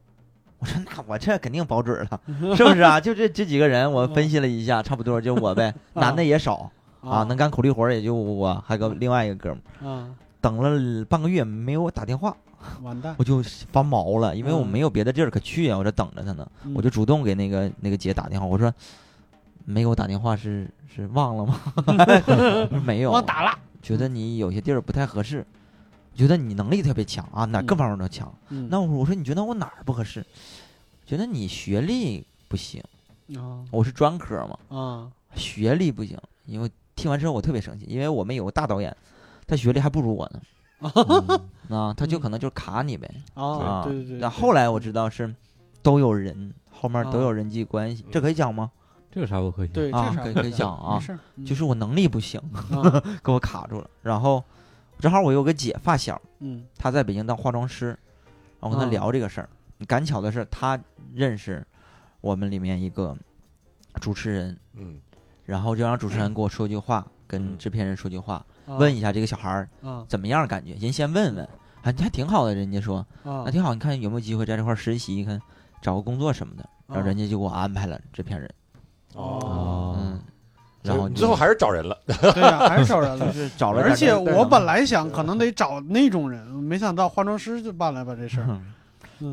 [0.59, 2.21] 我说那我这肯定保准了，
[2.55, 2.99] 是不是啊？
[2.99, 6.69] 就这这几个人，我分析了一下，差不多就我呗， 男的也少
[7.01, 9.87] 啊，能干苦力活儿也就我，还有个另外一个哥们儿。
[9.87, 10.07] 啊
[10.41, 12.33] 等了半个月没有我打电话，
[12.81, 13.43] 完蛋，我就
[13.73, 18.73] 发毛了，因为我嗯没有别的地儿可去呀，我这等着他呢，我就主动给那个那个姐打电话，我说
[19.65, 21.59] 没给我打电话是是忘了吗？
[22.85, 23.51] 没有，忘打了。
[23.81, 25.45] 觉得你有些地儿不太合适，
[26.19, 28.33] 觉得你能力特别强啊，哪各嗯方面都强。
[28.49, 30.25] 嗯那我我说你觉得我哪儿不合适？
[31.05, 32.83] 觉得你学历不行，
[33.37, 36.17] 啊我是专科嘛，啊学历不行。
[36.45, 38.93] 因为听完之后我特别生气，因为我们有个大导演，
[39.47, 40.41] 他学历还不如我呢，
[41.69, 43.09] 啊，他就可能就是卡你呗。
[43.35, 43.43] 啊！
[43.79, 44.19] 啊对对对。
[44.19, 45.33] 但后来我知道是
[45.81, 48.69] 都有人，后面都有人际关系，这可以讲吗？
[49.11, 49.67] 这有啥不可以？
[49.69, 51.01] 对啊这可以可以讲啊
[51.45, 52.39] 就是我能力不行，
[52.71, 53.89] 啊 给我卡住了。
[54.03, 54.43] 然后
[54.99, 57.97] 正好我有个姐发小，嗯她在北京当化妆师，
[58.59, 59.49] 然后跟她啊聊这个事儿。
[59.87, 60.77] 赶巧的是，她
[61.13, 61.65] 认识
[62.21, 63.15] 我们里面一个
[64.01, 64.99] 主持人，嗯，
[65.45, 70.05] 然后就让主持人给我说句话，跟嗯制片人说句话，啊问一下这个小孩儿啊。
[70.09, 71.45] 怎么样感觉，人先问问，
[71.81, 73.43] 啊，你还挺好的，人家说啊。
[73.45, 75.41] 那挺好，你看有没有机会在这块儿实习，看
[75.81, 77.07] 找个工作什么的，然后啊。
[77.07, 78.53] 人家就给我安排了制片人，
[79.15, 80.19] 哦，哦，嗯，
[80.81, 83.31] 然后你最后还是找人了， 对呀，还是找人了。
[83.33, 88.59] 是找了点而且，我本来想可能得找那种人，没想到化妆师就办了把这事儿。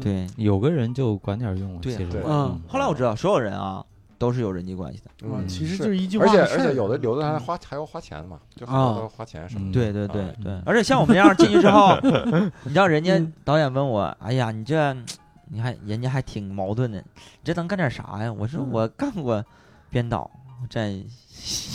[0.00, 0.26] 对。
[0.36, 3.84] 有个人就管点用，对其实对嗯后来我知道，所有人啊
[4.18, 5.28] 都是有人际关系的。
[5.28, 6.40] 啊嗯，其实就是一句话而且。
[6.40, 11.96] 而且有的有的还花还要花钱嘛，就很多都要花钱什么嗯对对对啊对嗯，而且像我们这样进去之后
[12.64, 14.92] 你知道人家嗯导演问我，哎呀，你这
[15.48, 17.04] 你还人家还挺矛盾的，你
[17.44, 18.32] 这能干点啥呀？
[18.32, 19.44] 我说嗯我干过
[19.90, 20.28] 编导，
[20.68, 21.04] 在的，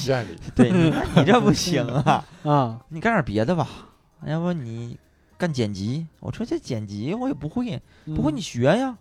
[0.07, 3.67] 院里对你你这不行啊， 啊，你干点别的吧，
[4.25, 4.97] 要不你
[5.37, 6.07] 干剪辑？
[6.19, 7.81] 我说这剪辑我也不会，
[8.15, 8.97] 不会你学呀。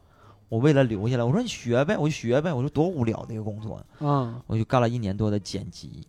[0.48, 2.52] 我为了留下来，我说你学呗，我就学呗。
[2.52, 6.04] 我说多无聊的一个工作，嗯我就干了一年多的剪辑，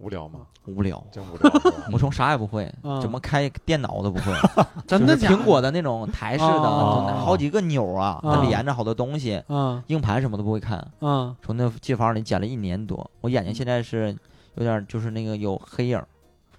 [0.00, 0.40] 无聊吗？
[0.66, 1.02] 无聊。
[1.12, 1.52] 真无聊。
[1.92, 4.32] 我从啥也不会，嗯怎么开电脑都不会。
[4.88, 5.36] 真的假的？
[5.36, 10.84] 苹果的那种台式的，好几个钮儿啊，哦它连着好多东西，嗯硬盘什么都不会看。
[11.00, 14.16] 嗯从那机房里捡了一年多，我眼睛现在是
[14.54, 16.02] 有点就是那个有黑影、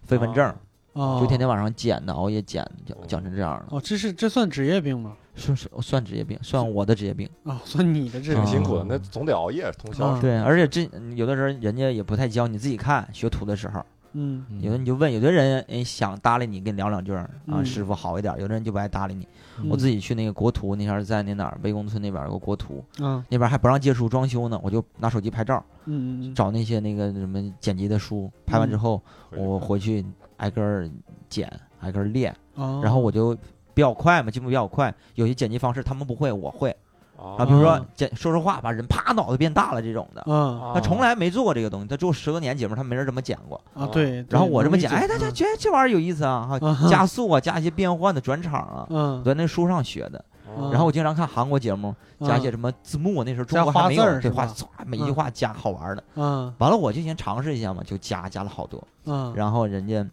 [0.04, 0.56] 飞蚊症儿，
[0.94, 5.16] 哦，就天天晚上剪的，熬夜剪，讲讲成这样了，哦，这是这算职业病吗？
[5.34, 7.30] 算是算职业病，算我的职业病。
[7.44, 8.44] 哦，算你的职业病。
[8.44, 10.18] 挺辛苦的哦，那总得熬夜通宵。
[10.18, 13.80] 嗯对，而且这有的时候人家也不太教，你自己看学徒的时候，
[14.12, 19.26] 嗯嗯有的你就问，有的人哎想搭理你，跟你聊两句儿啊，嗯师傅好一点，有的人就不爱搭理你。
[19.60, 29.02] 嗯我自己去那个国图，那前儿在那哪儿魏公村那边有个国图，嗯那边还不让借书装修呢，我就拿手机拍照，嗯嗯找那些那个什么剪辑的书，拍完之后
[29.38, 30.04] 我回去
[30.42, 30.90] 挨个儿
[31.30, 33.36] 剪，挨个儿练，嗯，然后我就
[33.74, 36.76] 比较快嘛，进步比较快，有些剪辑方式他们不会，我会。
[37.16, 43.62] 啊啊，比如说哦剪说说话，把人啪脑袋变大了这种的，嗯他从来没做过这个东西，他做十多年节目，他没人这么剪过。
[43.76, 50.18] 啊对，然后我这么剪，剪，哎，大家觉得这玩意儿有意思啊，哈，嗯加速啊，加一些变换的转场啊，嗯我，在那书上学的。
[50.18, 56.04] 啊然后我经常看韩国节目，加一些嗯什么字幕，那时候中国还没有花字儿，对画是吧唰每一句话加好玩的。
[56.16, 58.84] 嗯完了，我就先尝试一下嘛，就加加了好多。
[59.06, 60.06] 嗯，然后人家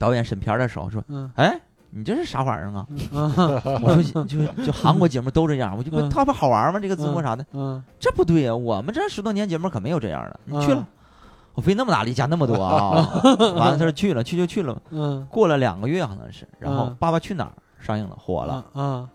[0.00, 1.60] 导演审片的时候说嗯：“哎，
[1.90, 3.30] 你这是啥玩意儿啊？”嗯
[3.84, 6.80] 我说：“就就韩国节目都这样。”我就问嗯他不好玩吗？
[6.80, 10.40] 这个字幕啥的，嗯这不对啊，我们这十多年节目可没有这样的。
[10.46, 10.86] 你去了嗯，
[11.54, 13.06] 我费那么大力加那么多啊！
[13.54, 14.80] 完了，他说去了，去就去了。
[14.90, 17.52] 嗯，过了两个月好像是，然后《嗯爸爸去哪儿》
[17.86, 18.64] 上映了，火了。
[18.74, 19.06] 嗯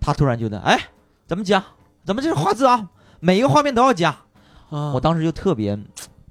[0.00, 0.78] 他突然觉得，哎，
[1.26, 1.64] 怎么加？
[2.04, 2.88] 怎么这是画质啊？
[3.20, 4.14] 每一个画面都要加。
[4.70, 5.78] 嗯，我当时就特别，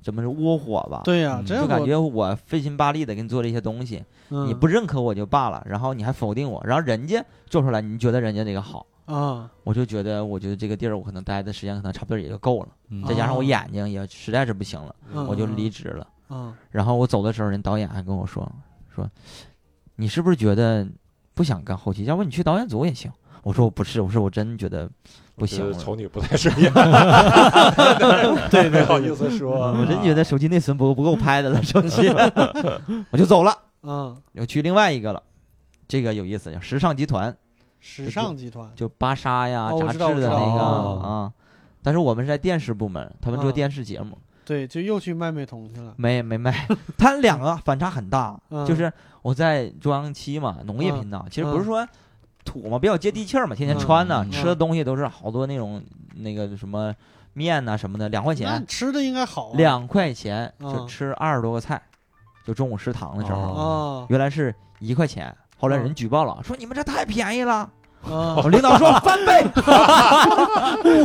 [0.01, 1.01] 怎么是窝火吧？
[1.03, 16.07] 对呀，嗯这我就感觉我费心巴力的给你做这些东西，你嗯不认可我就罢了，然后你还否定我，然后人家做出来，你觉得人家那个好，啊我就觉得，我觉得这个地儿我可能待的时间可能差不多也就够了，嗯再加上我哦眼睛也实在是不行了，嗯我就离职了。
[16.31, 18.49] 嗯然后我走的时候，人导演还跟我说
[18.93, 19.09] 说，
[19.95, 20.87] 你是不是觉得
[21.33, 22.03] 不想干后期？
[22.05, 23.11] 要不你去导演组也行。
[23.41, 24.89] 我说我不是，我说我真觉得
[25.39, 25.67] 不行了。
[25.67, 26.71] 我觉得瞅你不太顺眼，
[28.51, 29.71] 对没好意思说。
[29.71, 32.09] 我真觉得手机内存不够不够拍的了，手机，
[33.09, 35.23] 我就走了， 嗯，又去另外一个了。
[35.87, 37.35] 这个有意思，叫时尚集团，
[37.79, 41.33] 时尚集团就芭莎呀、杂志的那个哦啊。
[41.81, 45.93] 但是我们是在电视部门，他们做嗯电视节目，对，就又去卖美瞳去了。
[45.95, 46.67] 没没卖。
[46.97, 51.87] 他两个反差很大，嗯就是我在中央七嘛，农业频道，其实不是说
[52.49, 55.81] 土嘛，比较接地气儿嘛，天天穿的，嗯吃的东西都是好多那种
[56.15, 56.93] 那个什么
[57.33, 59.53] 面呐、什么的，两块钱，吃的应该好啊。
[59.55, 61.79] 两块钱嗯就吃二十多个菜，
[62.45, 67.69] 就中午食堂的时候，原来是一块钱，后来人嗯举报了，说你们这太便宜了，
[68.49, 69.45] 领导说翻倍，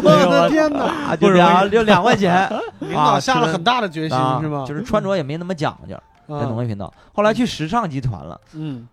[0.02, 0.84] 我的天哪！
[1.10, 2.48] 啊，就两就两块钱，
[2.80, 4.64] 领导下了很大的决心啊是吧？
[4.66, 5.94] 就是穿着也没那么讲究，
[6.28, 8.40] 在农啊业频道，后来去时尚集团了。
[8.54, 8.88] 嗯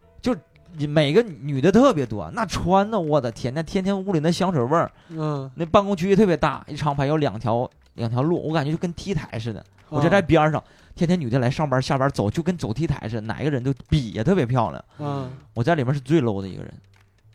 [0.88, 9.64] 每个女的特别多，那穿的我的天，那天天屋里那香水味儿，嗯，那办公区域特别大，一长排有两条两条路，我感觉就跟 T 台似的。
[9.90, 10.64] 我就啊在边上，
[10.96, 14.86] 天天女的来上班下班走，就跟走 T 台似的，哪一个人都比呀特别漂亮。
[15.00, 16.74] 嗯我在里面是最 low 的一个人，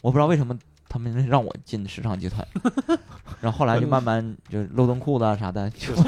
[0.00, 2.46] 我不知道为什么他们让我进时尚集团，
[3.40, 6.04] 然后后来就慢慢就漏洞裤子啊啥的，就就从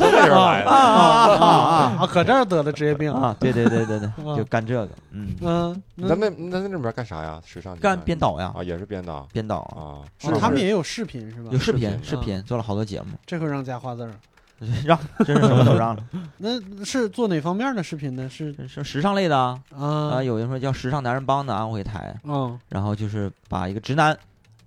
[0.00, 0.70] 那边来的。
[0.70, 3.12] 啊啊啊啊，搁这儿得的职业病。
[3.12, 3.36] 啊！
[3.38, 7.40] 对对对对对，啊就干这个，嗯，嗯，那那那那里面干啥呀？
[7.44, 10.02] 时尚干编导呀，啊，也是编导编导啊。
[10.40, 11.58] 他们也有视频是吧有？
[11.58, 14.10] 视频视频视频做了好多节目，这回让加花字儿。
[14.84, 16.02] 让真是什么都让了。
[16.38, 18.28] 那是做哪方面的视频呢？
[18.28, 22.58] 是是时尚类的啊，啊，啊，有人说叫时尚男人帮的安徽台，嗯。
[22.68, 24.14] 然后就是把一个直男，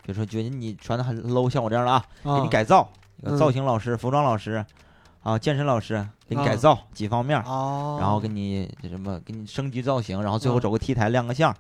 [0.03, 2.87] 比如说觉得你穿的很 low，像我这样的啊，给啊你改造，
[3.37, 4.63] 造型老师、服装老师，
[5.23, 6.55] 啊，健身老师给你改啊。
[6.55, 11.55] 造几方面，哦，然后给你什么给你升级造型，然后最后啊走个 T 台亮个相，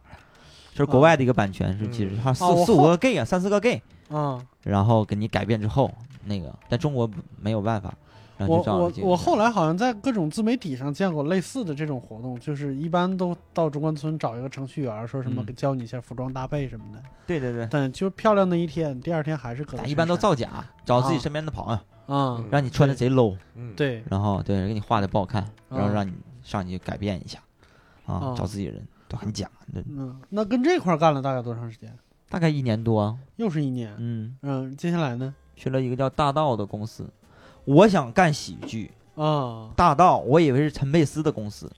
[0.73, 1.91] 这是国外的一个版权，是嗯。
[1.91, 5.91] 其实还有四哦四五个 gay 啊，三四个 gay，嗯，然后给你改变之后，
[6.25, 7.09] 那个在中国
[7.41, 7.93] 没有办法，
[8.39, 17.01] 我我我后来好像在各种自媒体上见过类似的这种活动，就是一般都到中关村找一个程序员，说什么嗯教你一下服装搭配什么的。
[17.25, 23.35] 对对对，但就漂亮那一天，第二天还是搁在咱一般都造假，找自己啊身边的朋友，嗯，让你穿的贼 low。
[23.55, 27.39] 嗯，对，然后对给你画的不好看，然后啊让你上去改变一下，
[28.05, 31.91] 啊啊，找自己人都很假，这嗯，那跟这块干了大概多长时间？
[32.29, 33.95] 大概一年多，又是一年。
[33.97, 35.33] 嗯，嗯，接下来呢？
[35.55, 37.09] 去了一个叫大道的公司，
[37.67, 41.69] 我想干喜剧，啊，大道我以为是陈佩斯的公司，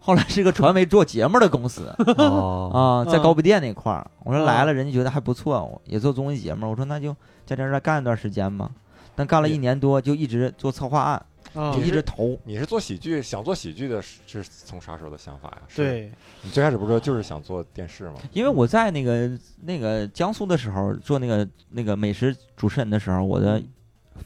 [0.00, 7.14] 后来是个传媒做节目的公司哦， 啊，在嗯高碑店那块儿，我说来了，嗯人家觉得还不错，我也做综艺节目，我说那就
[7.44, 8.68] 在这儿再干一段时间吧，
[9.14, 15.58] 但干了一年多就一直做策划案，啊就，一直投，你是做喜剧，想做喜剧的是是从啥时候的想法呀？
[15.68, 18.14] 是对，你最开始不是说就是想做电视吗？
[18.32, 19.30] 因为我在那个
[19.62, 23.62] 那个江苏的时候做那个那个美食主持人的时候，我的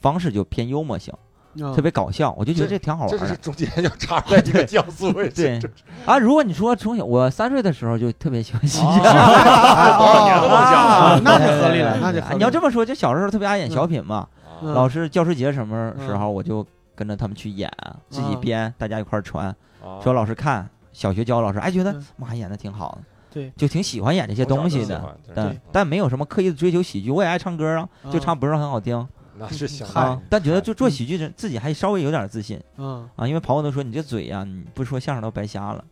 [0.00, 1.12] 方式就偏幽默型，
[1.54, 3.18] 嗯特别搞笑，我就觉得这这挺好玩的。
[3.18, 5.60] 这是中间要插出来一个江苏卫视，对
[6.06, 11.20] 啊，如果你说从小我三岁的时候就特别喜欢喜剧，哎多少年的梦想啊啊！
[11.24, 14.28] 那就合理了，那就合理了你要这么说，就小时候特别爱演小品嘛，
[14.62, 17.70] 嗯老师教师节什么时候我就跟着他们去演，
[18.08, 19.46] 自己编，大家一块儿传，
[19.82, 20.68] 啊说老师看。
[20.92, 22.98] 小学教老师，哎，觉得嗯妈演的挺好的，
[23.32, 29.06] 对就挺喜欢演这些东西的，但对但没有什么刻意的追求喜剧，我也爱唱歌啊，就唱不是很好听
[29.40, 35.84] 那是行啊，但觉得就做喜剧人自己还稍微有点自信嗯啊，因为朋友都说你这嘴呀，你不说相声都白瞎了。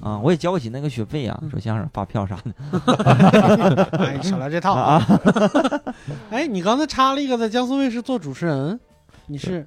[0.00, 4.94] 啊，我也交不起那个学费啊，嗯说相声发票啥的哎，你少来这套 啊！
[4.96, 5.94] 啊。
[6.30, 8.80] 哎，你刚才插了一个在江苏卫视做主持人，
[9.26, 9.66] 你是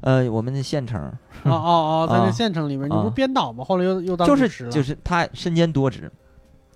[0.00, 1.00] 呃，我们的县城
[1.44, 3.62] 哦哦哦，在那啊县城里面，你啊不是编导吗？
[3.64, 6.10] 后来又又当就是就是他身兼多职，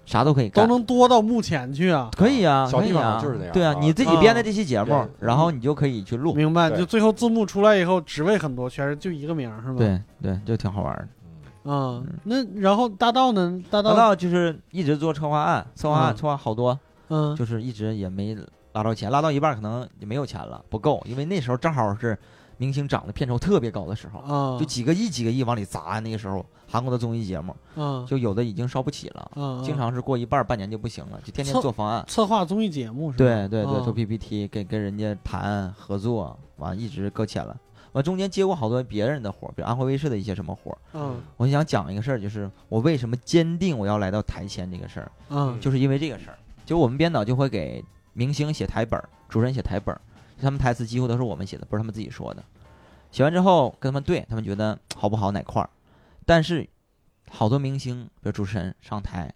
[0.09, 2.09] 啥都可以干，都能多到幕前去啊！
[2.17, 6.71] 可以啊，小地方可以啊就是那样对啊，啊你自己编的这期节目，然后你就可以去录，明白？
[6.71, 11.09] 就最后字幕出来以后，职位很多，全是就一个名，是吗？，对对，就挺好玩的。
[11.65, 13.63] 嗯，那然后大道呢？
[13.71, 16.79] 大大道，就是一直做策划案，策划案嗯策划好多，
[17.11, 18.35] 嗯就是一直也没
[18.73, 22.19] 拉到钱，拉到一半可能也没有钱了，不够，因为那时候正好是
[22.59, 32.05] 明星涨的片酬特别高的时候，啊，就几个亿几个亿往里砸，那个时候韩国的综艺节目嗯就有的已经烧不起了，嗯，经常是过一半半年就不行了，就天天做方案。
[32.07, 33.25] 策划综艺节目是吧？
[33.25, 37.57] 对对对，嗯做 PPT 跟跟人家谈合作，完一直搁浅了。
[37.93, 40.77] 我中间接过好多别人的活，比如安徽卫视的一些什么活。
[40.93, 46.39] 嗯我就想讲一个事儿，就是我为什么坚定我要来到台前这个事儿，嗯就是因为这个事儿。
[46.67, 50.01] 就我们编导就会给明星写台本，主持人写台本儿，
[50.41, 52.43] 他们台词几乎都是我们写的，不是他们自己说的。
[53.11, 55.71] 写完之后跟他们对，他们觉得好不好哪块儿，
[56.27, 56.69] 但是
[57.31, 59.33] 好多明星，比如主持人上台，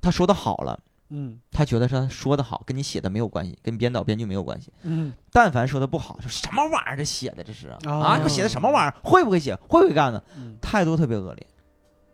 [0.00, 0.80] 他说的好了。
[1.10, 4.72] 嗯他觉得是他说的好，跟你写的没有关系，跟编导编剧没有关系。
[4.82, 8.96] 嗯但凡说的不好，说什么玩意儿这写的这是哦啊，你写的什么玩意儿？
[9.04, 9.54] 会不会写？
[9.68, 10.20] 会不会干呢？
[10.36, 11.46] 嗯态度特别恶劣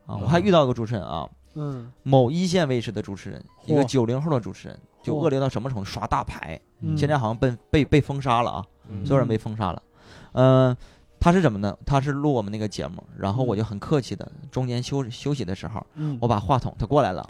[0.06, 0.16] 啊！
[0.16, 5.84] 我还遇到一个主持人啊，嗯某一线卫视的主持人，一个嚯九零后的主持人，就恶劣到什么程度？
[5.84, 9.82] 耍大牌，嗯，现在好像被被被封杀了啊，嗯所有人被封杀了。
[10.32, 10.76] 嗯，
[11.18, 11.76] 他是怎么呢？
[11.84, 17.22] 他是录我们那个节目，然后我就很客气的，中间休休息的时候，嗯我把话筒他过来了，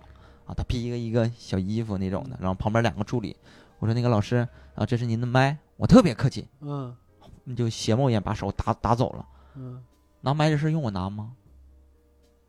[0.46, 3.36] 啊，他披一个一个小衣服那种的，然后旁边两个助理，
[3.78, 6.94] 我说那个老师啊，这是您的麦，我特别客气，嗯
[7.44, 9.82] 你就斜目一眼把手打打走了，嗯
[10.20, 11.32] 拿麦这事儿用我拿吗？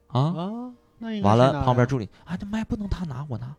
[0.07, 3.55] 啊，啊，那完了旁边助理啊，这麦不能他拿，我拿，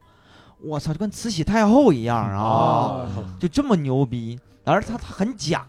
[0.65, 5.67] 我操，就跟慈禧太后一样啊，哦 就这么牛逼，而他他很假。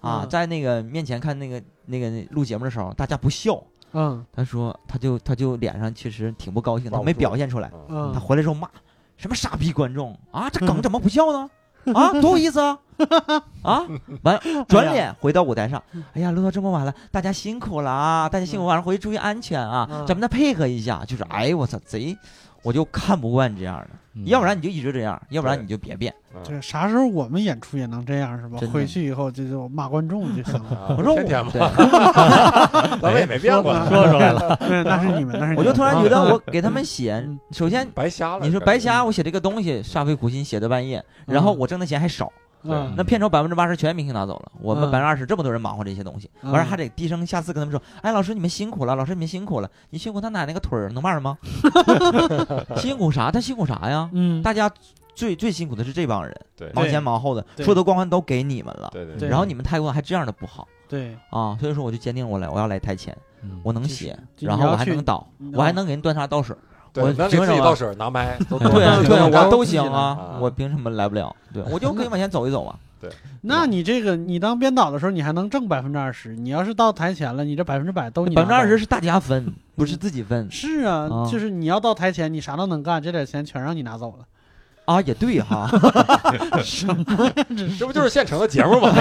[0.00, 3.62] 啊，嗯在那个面前看那个那个录节目的时候，大家不笑，
[3.92, 7.70] 嗯他说他就他就脸上其实挺不高兴，他没表现出来。
[7.88, 8.66] 嗯，他回来之后骂
[9.18, 11.50] 什么傻逼观众啊，这梗 怎么不笑呢？
[11.94, 12.78] 啊，多有意思啊！
[13.62, 13.86] 啊，
[14.22, 14.38] 完
[14.68, 15.82] 转脸回到舞台上，
[16.14, 21.02] 哎呀，录到这么晚了，大家辛苦了啊，大家辛苦，晚上回去注意安全啊，嗯咱们再配合一下。
[21.06, 22.16] 就是，哎，我操，贼，
[22.62, 26.12] 我就看不惯这样的，嗯要不然你就一直这样，要不然你就别变。
[26.44, 28.68] 这啥时候我们演出也能这样是吧真？
[28.68, 30.70] 的回去以后就就骂观众就行了。
[30.76, 38.46] 啊我说我天天嘛，对，咱们也没变过， 说出来了， 对，那是你们，那是你们我就突然觉得啊我给他们写嗯，首先白瞎了。
[38.46, 42.30] 你说白瞎，我写这个东西煞费苦心写到半夜，然后我挣的钱还少。
[42.62, 42.94] 嗯。
[42.96, 44.90] 那片酬百分之八十全明星拿走了，我们嗯。
[44.90, 46.52] 百分之二十这么多人忙活这些东西，嗯。
[46.52, 51.38] 完事儿还得低声下气跟他们说：“哎，老师你们辛苦了，老师你们辛苦了，你辛苦他奶奶个腿儿能骂人吗？
[52.76, 53.30] 辛苦啥？
[53.30, 54.08] 他辛苦啥呀？
[54.12, 54.70] 嗯，大家
[55.14, 56.70] 最最辛苦的是这帮人，对。
[56.72, 57.64] 忙前忙后的，对。
[57.64, 59.28] 所有的光环都给你们了，对对对。
[59.28, 63.60] 然后你们态度还这样的不好对，啊，所以说我就坚定我来，我要来台前，嗯。
[63.62, 71.34] 我能写，然后我还能导，嗯我还能给人端茶倒水，对，我能给凭什么自己倒水拿麦， 都对啊对啊，我我都行啊，我凭什么来不了？
[71.52, 72.74] 对，我就可以往前走一走嘛。
[73.42, 76.36] 那你这个你当编导的时候，你还能挣百分之二十。
[76.36, 84.26] 你要是到台前了，你这百分之百都你百分之二十是大家分， 不是自己分是啊，啊就是你要到台前，你啥都能干，这点钱全让你拿走了。
[84.84, 85.70] 啊，也对哈。
[87.78, 88.92] 这不就是现成的节目吗？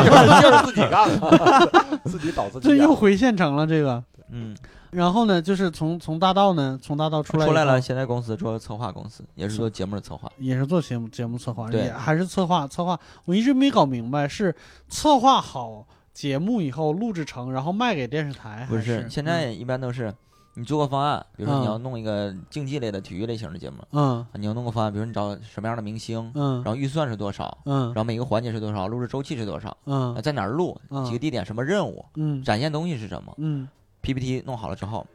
[0.42, 2.70] 就是自己干的，自己导自己。
[2.70, 4.02] 这又回县城了，这个。
[4.32, 4.56] 嗯，
[4.92, 10.32] 然后呢，就是从从大道呢，从大道出来出来了，，现在公司做策划公司，也是做节目的策划。
[10.38, 11.84] 也是做节目节目策划，对。
[11.84, 13.00] 也还是策划策划。
[13.26, 14.56] 我一直没搞明白，是
[14.88, 19.08] 策划好节目以后录制成，然后卖给电视台，不还是？
[19.10, 20.14] 现在一般都是
[20.56, 21.62] 你做个方案，比如说嗯。
[21.62, 24.26] 你要弄一个竞技类的、体育类型的节目，嗯。
[24.34, 26.56] 你要弄个方案，比如你找什么样的明星，嗯。
[26.64, 27.86] 然后预算是多少，嗯。
[27.88, 30.16] 然后每个环节是多少，录制周期是多少，嗯。
[30.16, 31.06] 呃在哪儿录，嗯。
[31.06, 32.44] 几个地点，什么任务，嗯。
[32.44, 33.68] 展现东西是什么嗯
[34.02, 35.06] ，PPT 弄好了之后，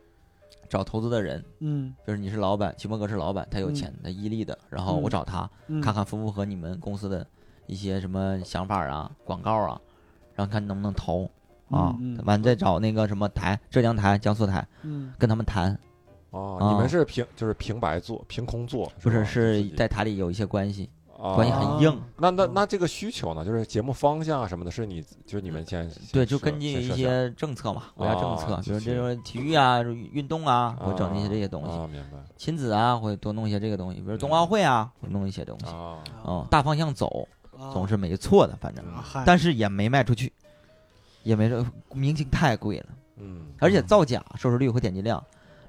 [0.68, 1.94] 找投资的人，嗯。
[2.06, 7.26] 就是你是老板，齐伯格是老板，他有钱他、伊利的，然后我找他，嗯，看看符不符合你们公司的
[7.66, 9.80] 一些什么想法啊、广告啊，
[10.34, 11.30] 然后看能不能投，
[11.70, 15.12] 啊完再找那个什么台，浙江台、江苏台嗯。
[15.18, 15.78] 跟他们谈，
[16.30, 16.72] 哦，啊。
[16.72, 21.03] 你们是凭就是平白做，凭空做，不是是在台里有一些关系，啊
[21.34, 22.02] 关系很硬。
[22.18, 32.18] 那那那这个需求呢，就是节目方向啊什么的，是你就是你们先对，就根据一些政策嘛，国家政策啊，比如是这种体育啊、运动啊，会整一些这些东西，啊，明白。
[32.36, 37.26] 亲子啊，会多弄一些这个东西，比如冬奥会啊，会弄一些东西，啊，嗯，大方向走
[37.58, 38.84] 啊总是没错的，反正，
[39.24, 40.32] 但是也没卖出去，
[41.22, 43.46] 也没说明星太贵了，嗯。
[43.60, 45.22] 而且造假收视率和点击量，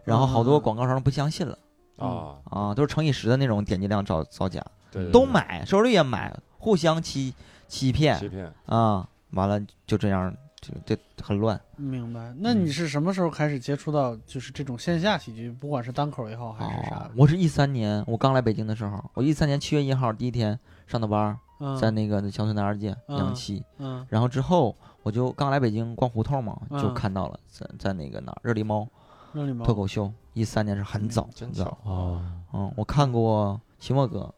[0.04, 0.62] 然后好多嗯。
[0.62, 1.58] 广告商都不相信了。
[1.98, 4.62] 啊，啊，都是乘以十的那种点击量造造假，
[4.96, 7.34] 对对对都买，收视率也买，互相欺
[7.68, 11.60] 欺骗欺骗啊，完了就这样，就这很乱。
[11.76, 12.34] 明白。
[12.40, 28.88] 那你是什么时候开始接触到就是这种线下喜剧，不管是单口也好还是啥哦？，我是一三年，我刚来北京的时候，我一三年七月一号第一天上的班，嗯在那个乡村大二街嗯阳七，嗯然后之后我就刚来北京逛胡同嘛，嗯就看到了在在那个哪热力猫
[29.34, 32.22] 热力猫脱口秀，一三年是很早，嗯真很早巧哦，
[32.54, 34.34] 嗯，我看过齐墨哥，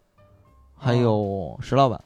[0.78, 2.00] 还哦有石老板，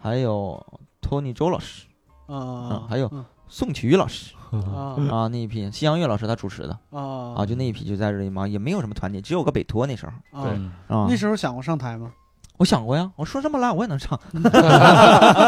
[0.00, 0.64] 还有
[1.00, 1.86] 托尼周老师，
[2.28, 10.58] 嗯嗯还有嗯宋曲老师啊啊那一批，西洋乐老师他主持的啊啊，就那一批就在这里忙，也没有什么团体，只有个北托那时候啊对。
[11.08, 12.12] 那时候想过上台吗？
[12.58, 14.18] 我想过呀，我说这么烂我也能唱，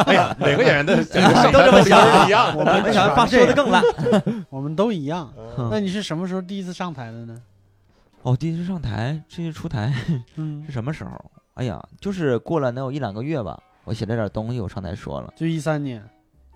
[0.07, 3.83] 哎呀，每个演员的 都这么台想都一样，我们没想到发说的更烂。
[4.49, 5.28] 我们都一样。
[5.59, 7.43] 嗯那你是什么时候第一次上台的呢？
[8.22, 9.93] 哦，第一次上台，这次出台
[10.37, 11.11] 嗯是，什么时候？
[11.61, 15.30] 哎呀，就是过了能有一两个月吧，我写了点东西，我上台说了。
[15.36, 16.02] 就一三年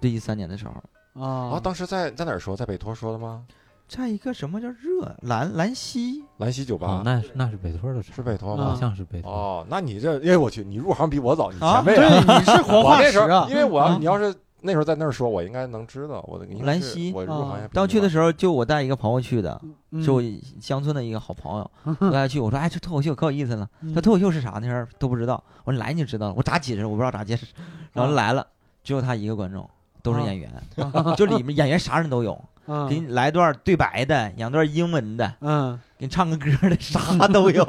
[0.01, 2.57] 对，一三年的时候，啊啊，当时在在哪儿说？
[2.57, 3.45] 在北托说的吗？
[3.87, 8.77] 在一个什么叫热兰兰溪，兰溪酒吧哦，那是那是北托的事是北托吗好吗？
[8.81, 9.31] 像是北托。
[9.31, 12.39] 哦，那你这，哎我去，你入行比我早，你啊前辈对，啊。
[12.39, 14.35] 你是活我那时候化石啊，，因为我要啊你要是
[14.65, 16.25] 那时候在那儿说，我应该能知道。
[16.27, 19.61] 我兰溪我入行也比当去的，时候就我带一个朋友去的，
[19.91, 20.23] 嗯是我
[20.61, 23.69] 乡村的一个好朋友， 我带他去，我说哎这脱口秀可有意思了。
[23.83, 27.47] 嗯他脱口秀是啥那时候都不知道，我说来你就知道了，我咋解释我不知道咋解释，
[27.93, 28.47] 然后来了，
[28.83, 29.69] 只有他一个观众，
[30.03, 30.51] 都是演员，
[31.17, 37.65] 就里面演员啥人都有， 嗯给你来段对白的，演段英文的，嗯给你唱个歌的，啥都有。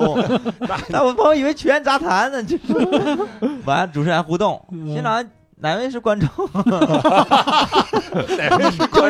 [0.89, 2.73] 那我朋友以为全员杂谈呢，就是
[3.65, 5.23] 完主持人互动，嗯现场
[5.57, 6.27] 哪位 是观众？
[6.27, 6.33] 就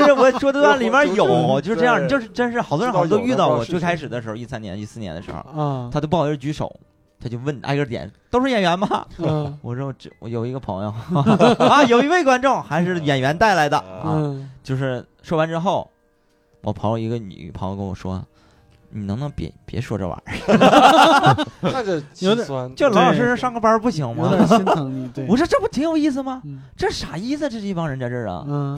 [0.05, 3.65] 是我说的段里面有，就是这样，对就是真是好多人好像都遇到过。
[3.65, 6.71] 最开始的时候，一三年、一四年的时候，啊他都不好意思举手，
[7.19, 9.05] 他就问挨个点，都是演员吗？
[9.17, 10.93] 嗯 我说这我有一个朋友
[11.59, 14.03] 啊，有一位观众还是演员带来的啊。
[14.05, 15.89] 嗯就是说完之后，
[16.61, 18.23] 我朋友一个女朋友跟我说
[18.89, 21.45] ：“你能不能别别说这玩意儿？
[21.61, 26.41] 那这有点心酸，就老老实实上个班不行吗有点心疼你，对，我说这不挺有意思吗？
[26.45, 27.49] 嗯这啥意思？
[27.49, 28.77] 这一帮人在这儿啊，嗯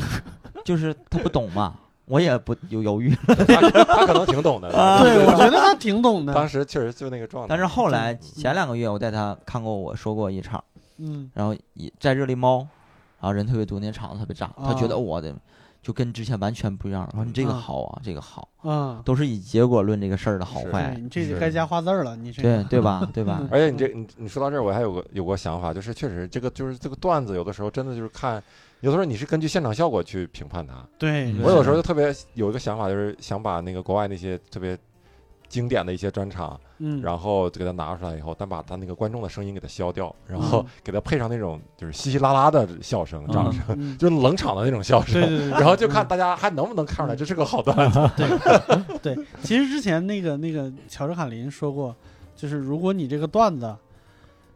[0.65, 3.13] 就是他不懂嘛， 我也不有犹豫。
[3.27, 3.35] 他
[3.83, 4.69] 他可能挺懂的。
[4.77, 7.47] 啊对，我觉得他挺懂的，当时确实就那个状态。
[7.49, 10.63] 但是后来前两个月我带他看过我说过一场，
[10.97, 12.59] 嗯然后也在热力猫，
[13.19, 15.33] 然后人特别多，那场子特别炸，他觉啊得我的
[15.81, 17.07] 就跟之前完全不一样。
[17.13, 23.07] 然后你这个啊好啊，这个好，啊，都是以结果论这个事儿的好坏对，你这该加花字儿了，你这对对吧？
[23.13, 23.41] 对吧？
[23.51, 28.41] 而且你这你你说到这儿，我还有个有个想法，就是确实这个就是这个段子，有的时候真的就是看，
[28.81, 30.73] 有的时候你是根据现场效果去评判它。
[30.97, 34.77] 对，嗯我有时候就特别有一个想法，就是想把那个国外那些特别
[35.49, 40.65] 经典的一些专场，嗯，然后就给它拿出来以后，但把他那个观众的声音给它消掉，然后嗯。
[40.83, 43.33] 给它配上那种就是稀稀拉拉的笑声、嗯。
[43.33, 43.97] 掌声，嗯。
[43.97, 45.21] 就是冷场的那种笑声。
[45.21, 48.09] 对对对，然后就看嗯大家还能不能看出来这是个好段子。
[48.17, 51.95] 对对，其实之前那个那个乔治卡林说过，
[52.35, 53.75] 就是如果你这个段子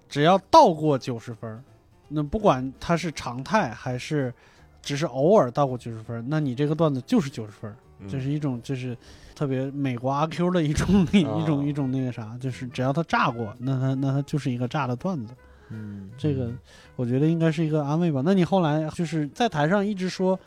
[0.09, 1.63] 只要到过九十分，
[2.09, 4.33] 那不管它是常态还是
[4.81, 7.75] 只是偶尔到过九十分，那你这个段子就是九十分儿。
[8.09, 8.97] 这是一种就是
[9.35, 15.33] 特别美国阿 Q 的一种 一种一种那个啥，就是只要他炸过，那他那他就是一个炸的段子。
[15.69, 16.51] 嗯，这个
[16.95, 18.21] 我觉得应该是一个安慰吧。
[18.25, 20.37] 那你后来就是在台上一直说，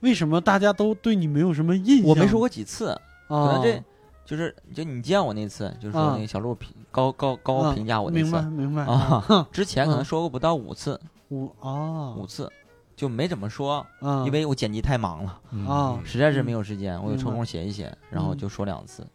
[0.00, 2.08] 为什么大家都对你没有什么印象？
[2.08, 2.98] 我没说过几次，
[3.28, 3.82] 可啊，能这
[4.24, 10.98] 就是就你见我那次，就是说啊那个小鹿评高高高啊评价我那次明白明白啊， 之前可能嗯说过不到五次，
[11.28, 12.50] 五啊五次
[12.96, 19.06] 就没怎么说，啊，因为我剪辑太忙了，实在是没有时间，我有抽空写一写，然后嗯就说两次，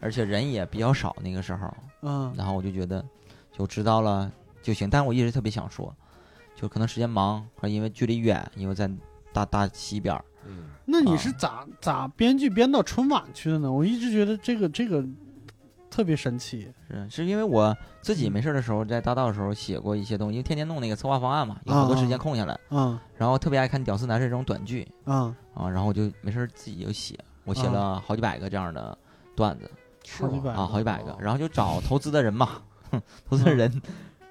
[0.00, 3.04] 而且人也比较少那个时候，嗯然后我就觉得
[3.52, 4.30] 就知道了
[4.62, 5.94] 就行，但是我一直特别想说，
[6.54, 8.88] 就可能时间忙，或者因为距离远，因为在
[9.32, 13.72] 大大西边儿，嗯，那你是咋咋编剧编到春晚去的呢？
[13.72, 15.04] 我一直觉得这个这个
[15.94, 16.68] 特别神奇。
[16.90, 24.86] 是是因为我自己没事儿的时候，在大道的时候写过一些东西，因为天天弄那个策划方案嘛，有好多时间空下来，嗯然后特别爱看《屌丝男士》这种短剧。
[25.04, 28.98] 嗯，啊，然后我就没事儿自己就写，我写了好几百个这样的
[29.36, 29.70] 段子。
[30.18, 31.12] 好几百啊，好几百个。
[31.12, 32.48] 哦，然后就找投资的人嘛，
[32.90, 33.80] 哼投资的人。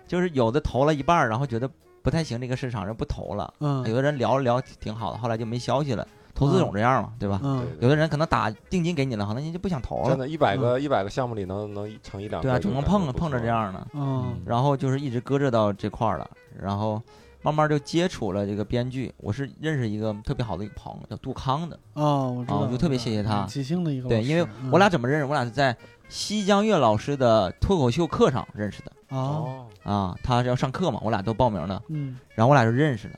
[0.06, 1.68] 就是有的投了一半，然后觉得
[2.04, 3.88] 不太行，这个市场人不投了，嗯。
[3.88, 6.06] 有的人聊了聊挺好的，后来就没消息了，
[6.36, 7.40] 投资总这样嘛，对吧？
[7.44, 13.46] 嗯有的人可能打定金给你了，可能人就不想投了，真的，一百个一百个项目里能能成一两个，对啊，总能碰碰着这。
[13.46, 13.88] 样的。
[13.94, 16.30] 嗯然后就是一直搁置到这块儿了，
[16.60, 17.02] 然后
[17.42, 19.14] 慢慢就接触了这个编剧。
[19.18, 21.78] 我是认识一个特别好的一个朋友，叫杜康的。
[21.94, 25.26] 哦，我知道，啊我就特别谢谢他嗯即兴的一个对，因为我俩怎么认识？
[25.26, 25.76] 我俩是在
[26.10, 30.16] 西江月老师的脱口秀课上认识的哦，啊。
[30.24, 33.14] 他是要上课嘛，我俩都报名了，嗯然后我俩就认识了。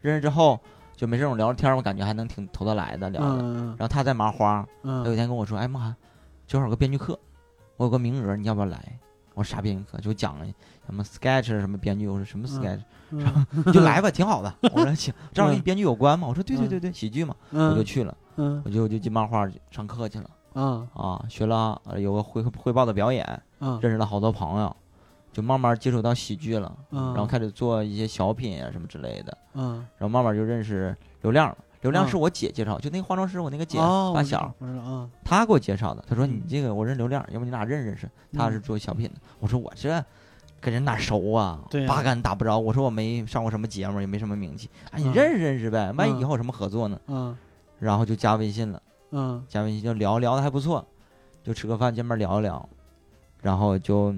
[0.00, 0.58] 认识之后
[0.96, 3.42] 就没这种聊着天，我感觉还能挺投得来的聊的。
[3.42, 5.94] 嗯然后他在麻花，他有一嗯天跟我说：“哎妈，
[6.46, 7.18] 正好有个编剧课，
[7.76, 8.98] 我有个名额，你要不要来？”
[9.34, 9.98] 我说啥编剧课？
[10.00, 10.36] 就讲
[10.86, 12.80] 什么 sketch 什么编剧，我说什么 sketch，、
[13.72, 14.54] 就来吧，挺好的。
[14.72, 16.28] 我说行， 正好跟编剧有关嘛。
[16.28, 24.76] 我说对对对对，喜剧嘛，我就嗯去了，嗯我就我就进漫画上课去了嗯啊，学了呃有个汇汇报的表演，嗯认识了好多朋友，
[25.34, 31.58] 就慢慢接触到喜剧了，嗯，然后开始做一些小品啊什么之类的，嗯，然后慢慢就认识刘亮了。
[31.80, 36.02] 刘亮嗯是我姐介绍，就那个化妆师，我那个姐哦，发小，我知道，嗯他给我介绍的。
[36.08, 38.08] 她说嗯你这个我认识刘亮，要不你俩认识认识？
[38.32, 39.16] 他是做小品的。
[39.38, 40.02] 我说我这
[40.60, 41.60] 跟人哪熟啊？
[41.86, 42.58] 八竿子打不着。
[42.58, 44.70] 我说我没上过什么节目，也没什么名气。
[44.92, 46.98] 哎，你嗯认识认识呗，万一嗯以后有什么合作呢？
[47.08, 47.36] 嗯
[47.80, 48.80] 然后就加微信了，
[49.10, 50.86] 嗯加微信就聊聊的还不错，
[51.42, 52.66] 就吃个饭见面聊一聊，
[53.42, 54.14] 然后就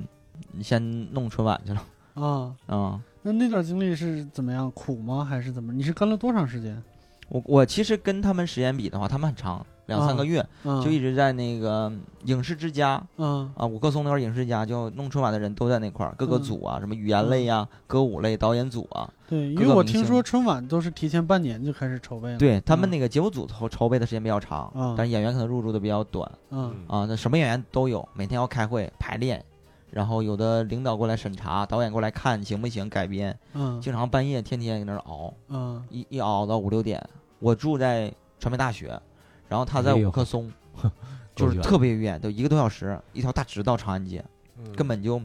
[0.63, 1.83] 先弄春晚去了。
[2.15, 4.71] 啊，啊、那那段经历是怎么样？
[4.71, 5.25] 苦吗？
[5.25, 5.73] 还是怎么？
[5.73, 6.83] 你是跟了多长时间？
[7.29, 11.93] 我我其实跟他们时间比的话，他们很长，两三啊个月，嗯，就一直在那个
[12.25, 22.39] 影视之家嗯啊，五棵松那块儿影视家，就弄春晚的人都在那块儿，各个嗯组啊，什么语言类呀、歌舞类、导演组啊，对，因为我听说春晚都是提前半年就开始筹备了。
[22.39, 27.05] 对他们嗯那个节目组筹筹备的时间比较长，嗯但是演员可能入驻的比较短嗯啊。
[27.09, 29.45] 那什么演员都有，每天要开会排练，
[29.91, 37.03] 然后有的领导过来审查，导演过来看行不行改编，嗯经常半夜天天搁那儿熬，嗯一一熬到五六点。
[37.39, 39.01] 我住在传媒大学，
[39.49, 40.51] 然后他在五棵松，
[41.35, 44.25] 就是特别远，都一个多小时，一条大直道长安街，
[44.59, 45.21] 嗯根本就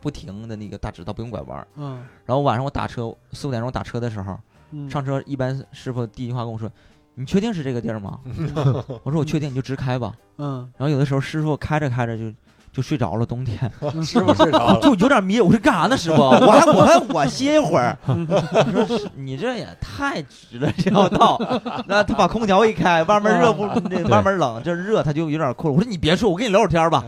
[0.00, 1.66] 不停的那个大直道，不用拐弯。
[1.76, 4.38] 嗯然后晚上我打车四五点钟打车的时候，
[4.72, 6.70] 嗯，上车一般师傅第一句话跟我说
[7.14, 8.20] ：“你确定是这个地儿吗？”
[9.04, 10.14] 我说：“我确定，你就直开吧。
[10.36, 12.32] 嗯”然后有的时候师傅开着开着就
[12.72, 13.58] 就睡着了，冬天
[14.04, 15.40] 师傅睡着了， 就有点迷。
[15.40, 16.22] 我说干啥呢，师傅？
[16.22, 17.96] 我还我还我歇一会儿。
[18.06, 21.40] 我说你这也太直了，这条道。
[21.86, 25.72] 那他把空调一开，外面热不那外面冷，这热他就有点困。
[25.72, 27.04] 我说你别睡，我跟你聊会儿天吧。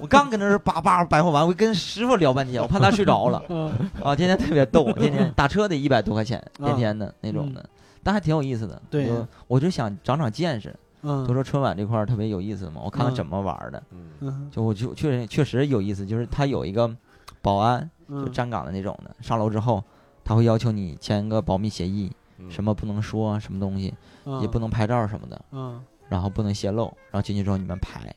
[0.00, 3.42] 我刚跟那儿叭叭白话完，我跟师傅聊半天，我怕他睡着了。
[3.48, 7.64] 嗯啊，天天特别逗，天天打车得一百多块钱，啊天天的那种的，
[8.02, 8.80] 但还挺有意思的。
[8.90, 9.08] 对
[9.46, 10.74] 我就想长长见识。
[11.04, 13.14] 嗯，都说春晚这块儿特别有意思嘛，我看看嗯。
[13.14, 13.82] 怎么玩的。
[13.90, 14.10] 嗯。
[14.20, 14.48] 嗯。
[14.50, 16.90] 就我就确实确实有意思，就是他有一个
[17.42, 18.32] 保安，就嗯。
[18.32, 19.82] 站岗的那种的，上楼之后
[20.24, 22.50] 他会要求你签个保密协议，嗯。
[22.50, 23.92] 什么不能说，什么东西
[24.24, 24.40] 嗯。
[24.40, 25.80] 也不能拍照什么的，嗯。
[26.08, 28.14] 然后不能泄露，然后进去之后你们排，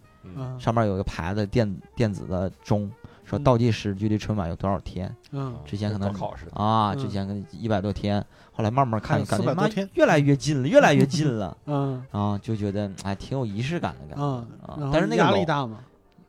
[0.59, 2.91] 上面有个牌子电电子的钟，
[3.23, 3.43] 说嗯。
[3.43, 5.13] 倒计时距离春晚有多少天。
[5.31, 5.55] 嗯。
[5.65, 6.09] 之前可能
[6.53, 6.97] 啊，嗯。
[6.97, 8.23] 之前跟一百多天，
[8.57, 15.77] 后来慢慢看，感觉400妈越来越近了，越来越近 了嗯啊，就觉得哎挺有仪式感的感觉但是那个压力大吗？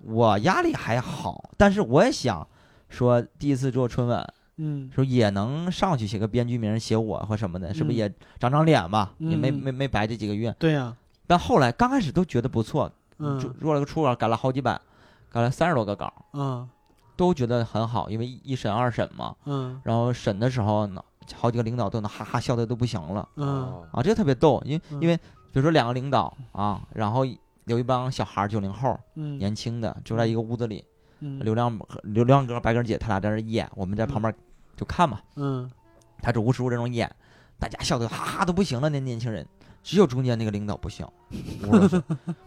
[0.05, 2.47] 我压力还好，但是我也想
[2.91, 4.27] 说，第一次做春晚，
[4.59, 9.13] 嗯说也能上去写个编剧名，写我或什么的，是不是嗯也长长脸吧？
[9.17, 10.55] 也没嗯没没白这几个月。
[10.59, 10.95] 对呀，
[11.27, 14.79] 但后来刚开始都觉得不错，嗯做做了个初稿，改了好几版，
[15.33, 16.69] 改了三十多个稿，嗯
[17.17, 19.35] 都觉得很好，因为一审二审嘛。
[19.47, 21.03] 嗯然后审的时候呢，
[21.37, 27.25] 好几个领导都能哈哈笑的都不行了嗯哦啊，这个特别逗，因为嗯因为比如说两个领导啊，然后
[27.65, 30.85] 有一帮小孩九零后嗯年轻的就在一个屋子里，
[31.21, 34.33] 嗯流量流量哥、白根姐他俩在那儿演，我们在旁边
[34.77, 35.71] 就看嘛，嗯
[36.23, 37.11] 他就无时无刻这种演，
[37.59, 39.47] 大家笑的哈哈都不行了，那年轻人。
[39.85, 41.07] 只有中间那个领导不行，
[41.63, 42.03] 我说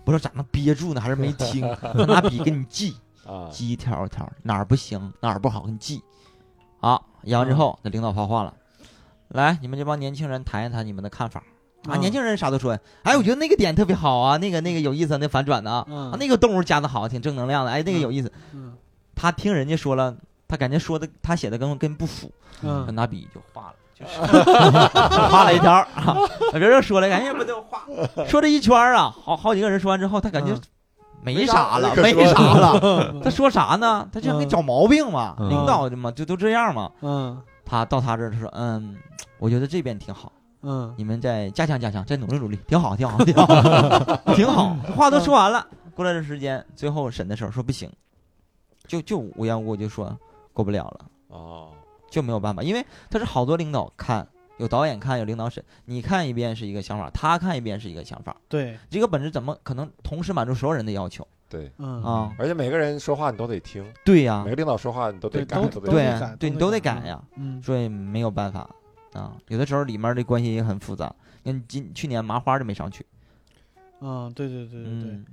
[0.05, 1.01] 我说咋能憋住呢？
[1.01, 1.61] 还是没听？
[1.81, 6.03] 他拿笔给你记， 啊，记一条一条，哪儿不行，哪儿不好，给你记。
[6.81, 8.53] 啊，演完之后，那领导发话了，
[9.33, 11.39] 来，你们这帮年轻人谈一谈你们的看法。
[11.39, 11.43] 啊。
[11.95, 16.11] 嗯年轻人啥都说，哎，我觉得那个点特别好啊，那个那个有意思啊，那反转的啊，嗯。
[16.11, 18.31] 啊那个动物加的好，挺正能量的，哎，那个有意思。
[18.53, 18.73] 嗯。
[19.15, 20.15] 他听人家说了，
[20.47, 24.19] 他感觉说的他写的跟跟不符，他嗯拿笔就画了，就是
[25.29, 25.87] 画了一条儿。
[25.95, 26.15] 啊。
[26.53, 27.83] 别人说了，感觉不就画，
[28.27, 30.61] 说这一圈儿啊，好好几个人说完之后，他感觉嗯。
[31.23, 33.13] 没啥了，没没啥啥了。
[33.23, 34.07] 他说啥呢？
[34.11, 35.49] 他就想给你找毛病嘛，嗯。
[35.49, 36.91] 领导的嘛，就都这样嘛。
[37.01, 37.41] 嗯。
[37.63, 38.97] 他到他这儿，他说，嗯，
[39.41, 40.31] 我觉得这边挺好，
[40.61, 44.75] 嗯你们再加强加强，再努力努力，挺好，挺好，挺好，挺好。
[44.95, 47.89] 话都说完了，过了这时间，最后审的时候说不行，
[48.85, 50.15] 就就无缘无故就说
[50.53, 51.05] 过不了了。
[51.29, 51.71] 哦，
[52.11, 54.27] 就没有办法，因为他是好多领导看，
[54.57, 62.31] 有导演看，有领导审，你看一遍是一个想法，他看一遍是一个想法，对这个本质怎么可能同时满足所有人的要求对，嗯啊？
[62.37, 68.69] 而且每个人说话你都得听，对呀每，个领导说话你都得改，对都都得对你都得得改改呀，嗯所以没有办法
[69.13, 69.35] 啊。
[69.47, 73.05] 有的时候里面的关系也很复杂，跟今去年麻花就没上去，
[73.99, 75.25] 嗯对对对对对嗯，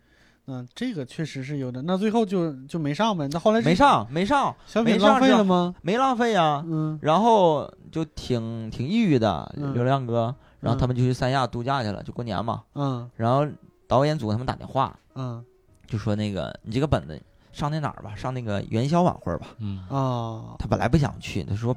[0.47, 5.75] 嗯这个确实是有的，那最后就就没上呗，那后来没上没上小品浪没上是费了吗？
[5.83, 13.47] 没浪费呀，嗯然后就挺挺抑郁的，嗯流量哥，然后他嗯们就去三亚度假去了，就过年嘛，嗯然后
[13.87, 14.97] 导演组他们打电话。
[15.15, 15.45] 嗯
[15.89, 17.19] 就说那个你这个本子
[17.51, 19.47] 上那哪儿吧，上那个元宵晚会吧。
[19.59, 21.75] 嗯啊，他本来不想去，他说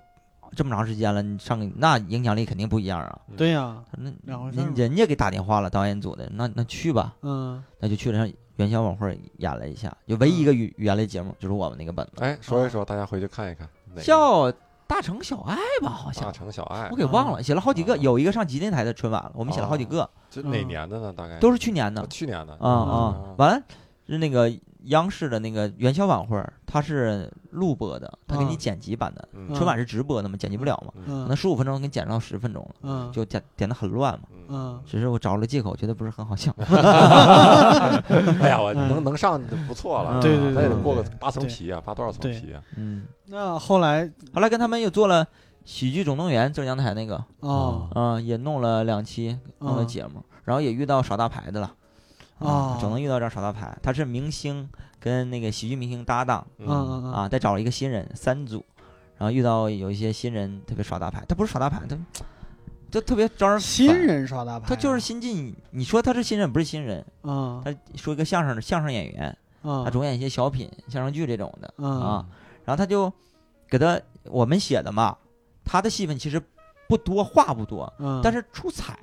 [0.55, 3.19] 这么长时间了，你上那影响力肯定不一样啊。
[3.37, 7.63] 对呀，那两回事儿人人家给打电话了，导演组的，那那去吧，嗯。
[7.79, 13.67] 那就去了上元宵晚会演了一下，就唯一一个语语言类节目就是我们那个本子，哎，说一说，大家回去看一看，
[14.03, 14.51] 叫
[14.87, 21.13] 大城小爱吧，好大像城小爱我，给忘了，写了好几个，啊有一个上吉林台的春晚了，我们写了好几个，这哪年的呢？
[21.15, 21.39] 大概？
[21.39, 22.01] 都是去年的。
[22.01, 22.53] 哦去年的。
[22.55, 23.63] 啊啊嗯，完了
[24.07, 24.51] 是那个。
[24.85, 29.27] 央视的那个元宵晚会，它是录播的，它给你啊剪辑版的。
[29.33, 29.53] 嗯。
[29.53, 33.11] 春晚是直播的嘛，剪辑不了嘛，可嗯能十五分钟给你剪到十分钟了，嗯。
[33.11, 34.81] 就剪剪的很乱嘛。
[34.85, 36.53] 只是我找了借口，觉得不是很好笑。
[36.59, 40.21] 哎呀，我能能上就不错了，嗯。
[40.21, 42.61] 对对对那也得过个对八层皮啊，扒多少层对皮啊？
[42.75, 44.11] 嗯，那后来？
[44.33, 45.23] 后来跟他们又做了
[45.63, 47.87] 《喜剧总动员》浙江台那个，哦。
[47.95, 51.71] 嗯、也弄了两期，弄了嗯节目，然后也遇到耍大牌的了。
[52.41, 52.77] 哦。
[52.79, 54.69] 总能遇到这样耍大牌，他是明星
[54.99, 56.67] 跟那个喜剧明星搭档嗯。
[56.67, 58.63] 嗯嗯啊，再找了一个新人三组，
[59.17, 61.97] 然后遇到有一些新人特别耍大牌，他不是耍大牌，他
[62.89, 63.61] 就特别招人烦。
[63.61, 67.61] 新，人耍大牌啊，他就是新进，你说他是新人不是新人，嗯。
[67.63, 69.85] 他说一个相声的相声演员，嗯。
[69.85, 72.01] 他总演一些小品、相声剧这种的嗯。
[72.01, 72.25] 啊，
[72.65, 73.11] 然后他就
[73.69, 75.17] 给他我们写的嘛，
[75.63, 76.41] 他的戏份其实
[76.89, 78.99] 不多，话不多，嗯，但是出彩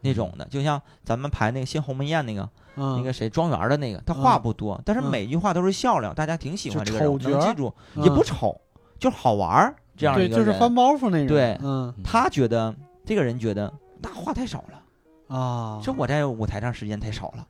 [0.00, 2.48] 那种的，就像咱们排那个《新鸿门宴》那个
[2.78, 4.42] 那那个谁庄园的那个，他话嗯。
[4.42, 5.10] 不多，但是嗯。
[5.10, 8.58] 每句话都是笑料，大家挺喜欢这个丑能记住，也不丑，
[8.98, 10.46] 就是好玩儿这样对，一个人。
[10.46, 11.92] 就是翻包袱那种，对嗯。
[12.04, 12.74] 他觉得
[13.04, 17.46] 这个人觉得那话太少了，啊，这我在舞台上时间太少了。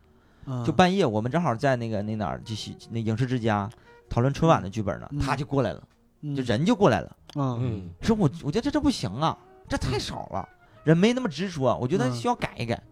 [0.47, 0.65] 嗯。
[0.65, 3.69] 就半夜，我们正好在那个那哪儿，就是那影视之家
[4.09, 5.19] 讨论春晚的剧本呢，嗯。
[5.19, 5.83] 他就过来了，
[6.23, 6.35] 嗯。
[6.35, 7.59] 就人就过来了，嗯。
[7.61, 9.37] 嗯说我我觉得这这不行啊，
[9.69, 10.49] 这太少了，
[10.85, 12.15] 人没那么执着，我觉得嗯。
[12.15, 12.83] 需要改一改。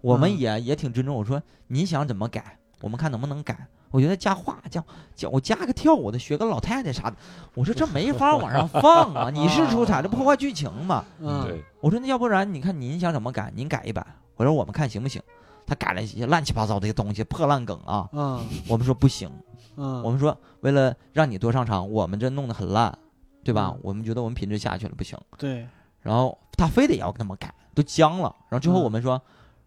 [0.00, 3.66] 我们嗯也也挺尊重，我说你想怎么改，我们看能不能改。
[3.90, 4.80] 我觉得加话加
[5.16, 7.16] 加我加个跳舞的，学个老太太啥的，
[7.54, 9.30] 我说这没法往上放啊！
[9.30, 11.04] 你是出彩，这破坏剧情嘛？
[11.18, 15.20] 嗯，我说那要不然你看您想怎么改，您改一版，我说我们看行不行？
[15.66, 18.08] 他改了一些乱七八糟的东西，破烂梗啊。
[18.12, 19.28] 嗯我们说不行，
[19.76, 22.96] 嗯，我们说为了让你多上场，我们这弄得很烂，
[23.42, 23.72] 对吧？
[23.74, 25.18] 嗯我们觉得我们品质下去了，不行。
[25.36, 25.66] 对，
[26.00, 28.32] 然后他非得要那么改，都僵了。
[28.48, 29.20] 然后最后嗯我们说，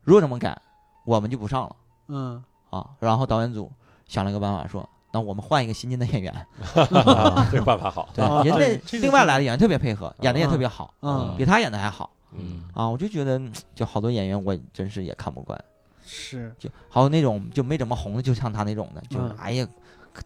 [0.03, 0.57] 如果这么改，
[1.05, 1.75] 我们就不上了
[2.07, 2.89] 嗯啊。
[2.99, 3.71] 然后导演组
[4.05, 6.33] 想了个办法说，那我们换一个新进的演员。
[6.33, 12.87] 啊 这个办法好，对，啊人对这个家另外来的演员特别配合，演的也嗯特别好，嗯比他演的还好嗯啊。
[12.89, 15.59] 我就觉得，嗯就好多演员我真是也看不惯。
[16.05, 19.67] 是，就还有那种就没怎么红的，就像他那种的，就是、嗯哎呀，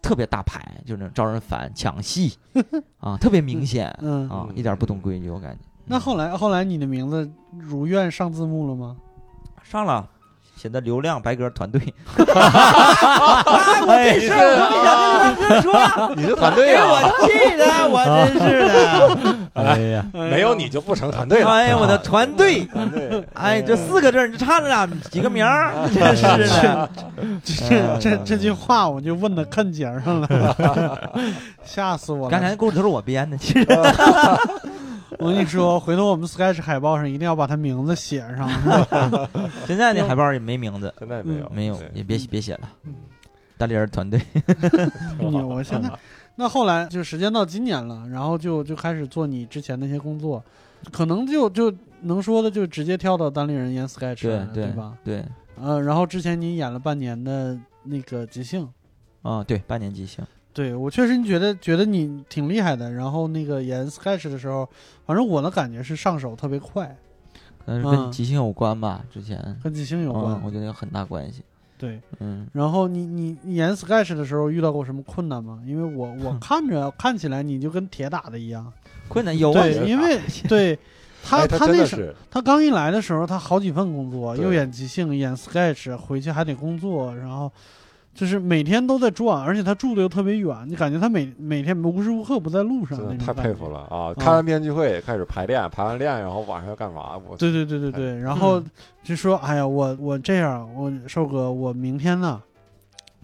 [0.02, 2.36] 特别大牌，就是那种招人烦，抢戏
[2.98, 5.58] 啊，特别明显嗯，啊，嗯一点不懂规矩，我感觉。
[5.86, 8.96] 那后来后来你的名字如愿上字幕了吗？
[9.70, 10.04] 上了。
[10.60, 11.80] 显得流量白鸽团队，
[13.86, 14.90] 哎，你这事儿我没想
[15.36, 15.70] 跟你们说，
[16.16, 16.94] 你是团队给啊，我
[17.24, 18.10] 气的，我真
[18.40, 19.38] 是的。
[19.52, 21.48] 哎呀，没有你就不成团队了。
[21.48, 26.22] 哎呀，我的 团队，团队，哎，这四个字儿你差着俩几个名儿， 真是
[26.64, 26.90] 的。
[27.44, 30.98] 这这这句话我就问到看节上了，
[31.64, 32.30] 吓死我了！
[32.32, 33.64] 刚才故事都是我编的，其实
[35.18, 38.48] 我跟你说， 回头我们 Sketch 海报上一定要把他名字写上。
[39.66, 42.68] 现在那海报也没名字，现在没有，没有也别别写了。
[43.56, 44.20] 单立人团队，
[45.18, 45.46] 牛！
[45.46, 45.90] 我现在
[46.36, 50.40] 那后来就时间到今年了，然后就就开始做你之前那些工作，
[50.92, 54.96] 可能就就能说的就直接跳到单立人演 Sketch 对了，对吧？
[55.02, 55.24] 对，
[55.60, 58.68] 呃，然后之前你演了半年的那个即兴，
[59.22, 60.24] 啊对，半年即兴，
[60.58, 62.90] 对我确实觉得觉得你挺厉害的。
[62.90, 64.68] 然后那个演 Sketch 的时候，
[65.06, 66.96] 反正我的感觉是上手特别快，
[67.64, 70.34] 可能是嗯跟即兴有关吧，之前跟即兴有关。
[70.34, 71.44] 嗯，我觉得有很大关系。
[71.78, 72.00] 对。
[72.18, 75.62] 嗯，然后你你你演 sketch 的时候遇到过什么困难吗？
[75.64, 78.72] 因为我我看着看起来你就跟铁打的一样。
[79.06, 80.76] 困难有啊，对，因为对
[81.22, 87.50] 他哎他他那是他刚一来的时候，他好几份工作，又演即兴，演 sketch，回去还得工作，然后
[88.18, 93.68] 就是每天都在转，而且他住的又特别远，你感觉他每每天无时无刻不在路上真的太佩服。
[93.68, 94.12] 了啊！
[94.18, 97.16] 开完编剧会开始排练，排完练然后晚上要干嘛？
[97.28, 98.60] 我对对对对对，然后
[99.04, 102.42] 就说，哎呀，我我这样，我瘦哥，我明天呢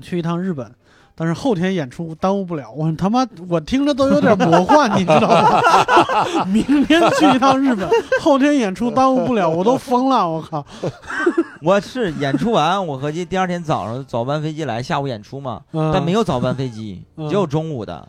[0.00, 0.72] 去一趟日本，
[1.16, 2.70] 但是后天演出耽误不了。
[2.72, 6.44] 我他妈，我听着都有点魔幻，你知道吗？
[6.46, 7.88] 明天去一趟日本，
[8.20, 10.64] 后天演出耽误不了，我都疯了，我靠！
[11.62, 18.06] 我是演出完，我合计第二天早上早班飞机来，下午演出嘛，嗯但没有早班飞机，嗯只有中午的，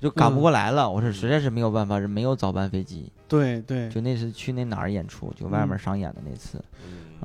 [0.00, 0.88] 就赶不过来了。
[0.88, 3.10] 我说实在是没有办法，是没有早班飞机。
[3.26, 6.62] 对对就那次去那哪儿演出，就外面商演的那次，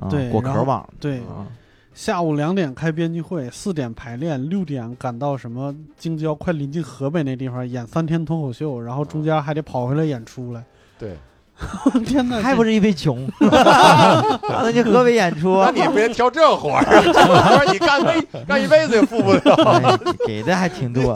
[0.02, 1.46] 嗯啊果壳网，对，啊
[1.94, 10.64] 下午两点开编辑会，四点排练，六点赶到什么京郊，快临近河北那地方演三天脱口秀，然后中间还得跑回来演出来。
[10.98, 11.16] 对，
[12.04, 19.54] 天哪，还不是因为穷，让他去河北演出，那你别挑这活儿，这活儿你干辈 干一辈子也富不了。
[19.54, 21.14] 哎给的还挺多，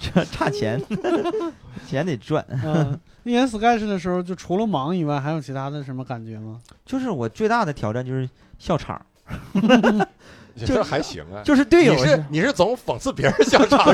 [0.00, 0.82] 这 差钱，
[1.86, 2.42] 钱得赚。
[2.64, 6.58] 嗯，你演 sketch 的时候，就除了忙以外，还有其他的什么感觉吗？
[6.86, 8.26] 就是我最大的挑战就是
[8.58, 9.00] 笑场，
[10.66, 11.40] 这还行啊。
[11.42, 13.88] 就是队友你是你是总讽刺别人笑场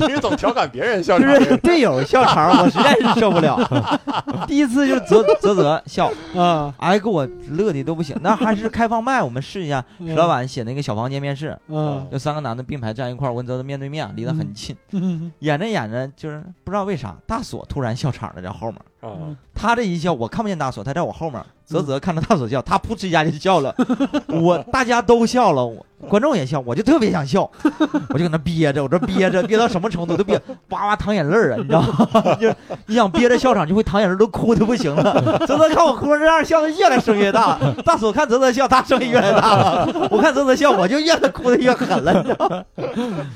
[0.00, 1.44] 你是总调侃别人笑就场人。
[1.44, 3.56] 是队友笑场，我实在是受不了。
[4.48, 8.16] 第一次就是泽 泽泽笑，啊，哎，给我乐的都不行。
[8.22, 9.84] 那还是开放麦，我们试一下。
[10.00, 14.76] 石老板写那个小房间面试，嗯就三个男的并排站一块儿，我跟泽的面对面，离得很近。
[14.90, 18.80] 嗯演着演着，就是不知道为啥，大锁突然笑场了，在后面。
[19.00, 21.42] 啊，他这一笑，我看不见大锁，他在我后面。
[21.64, 23.72] 泽泽看着大锁笑，他噗嗤一下就笑了。
[24.26, 27.48] 我大家都笑了，我观众也笑，我就特别想笑，
[28.10, 30.40] 我就搁那憋着，我这憋着，憋到什么程度都憋，
[30.70, 32.34] 哇哇淌眼泪儿啊，你知道吗？
[32.40, 32.52] 就
[32.86, 35.38] 你想憋着笑场，就会淌眼泪儿，都哭的不行了。
[35.46, 37.56] 泽泽看我哭成这样，笑的越来声越大。
[37.84, 40.08] 大锁看泽泽笑，他声音越来越大了。
[40.10, 42.64] 我看泽泽笑，我就越来哭的越狠了，你知道吗？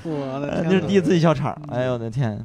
[0.03, 2.45] 我的天那是第一次笑场，哎呦我的天！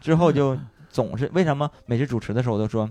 [0.00, 0.56] 之后就
[0.98, 2.90] 总是为什么每次主持的时候都说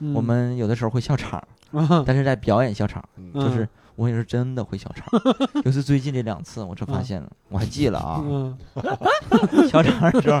[0.00, 0.12] 嗯。
[0.12, 1.38] 我们有的时候会笑场，
[1.70, 2.02] 啊。
[2.04, 3.32] 但是在表演笑场，嗯。
[3.32, 5.06] 就是我也是真的会笑场。
[5.62, 8.58] 就是最近这两次，我这发现了，我还记了啊，嗯。
[9.70, 10.40] 笑场的时候，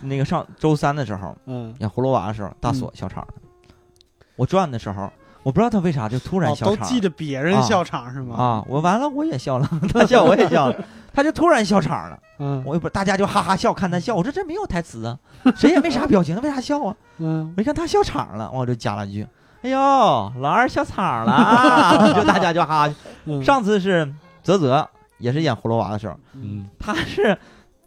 [0.00, 3.34] 那个上周三的时候嗯，演葫芦娃的时候，大锁笑场了。
[4.34, 5.08] 我转的时候，
[5.48, 8.36] 我不知道他为啥就突然哦笑场都记得别人笑场是吗？
[8.36, 8.64] 啊！
[8.68, 10.76] 我完了，我也笑了， 他笑我也笑了，
[11.14, 12.18] 他就突然笑场了。
[12.38, 14.14] 嗯我也不，大家就哈哈笑，看他笑。
[14.14, 15.18] 我说这没有台词啊，
[15.56, 16.94] 谁也没啥表情，他为啥笑啊？
[17.16, 19.26] 嗯我一看他笑场了，我就加了一句
[19.64, 19.78] ：“哎呦，
[20.38, 22.94] 老二笑场了 啊！”就大家就哈哈。
[23.24, 24.06] 嗯，上次是
[24.42, 24.86] 泽泽，
[25.16, 27.38] 也是演葫芦娃的时候，嗯，他是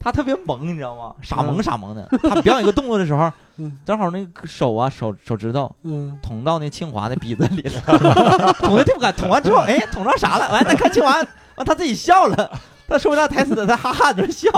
[0.04, 1.14] 他特别萌，你知道吗？
[1.22, 2.08] 傻萌傻萌的。
[2.24, 9.14] 他表演一个动作的时候 嗯，正好那个手啊手手指头嗯捅到那清华的鼻子里了， 捅的特不敢。
[9.14, 10.50] 捅完之后，哎，捅着啥了？
[10.52, 11.12] 完了，看清华，
[11.56, 12.52] 完他自己笑了。
[12.92, 14.50] 他说不到台词的，他哈哈在那笑。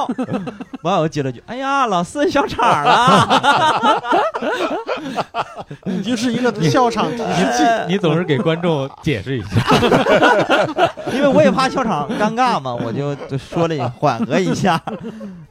[0.81, 4.01] 完，我接了句：“哎呀，老四笑场了。
[5.86, 7.63] 你就是一个 笑场体系。
[7.88, 9.61] 你总是给观众解释一下，
[11.13, 14.81] ”因为我也怕笑场尴尬嘛，我就就说了缓和一下。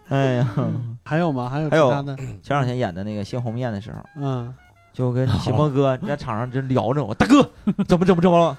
[0.09, 0.49] 哎呀，
[1.05, 1.49] 还有吗？
[1.49, 2.17] 还有还有其他的？
[2.43, 4.53] 前两天演的那个《猩红面》的时候，嗯
[4.93, 7.37] 就跟秦风哥在场上就聊着我，大哥
[7.89, 8.59] 怎么怎么怎么了？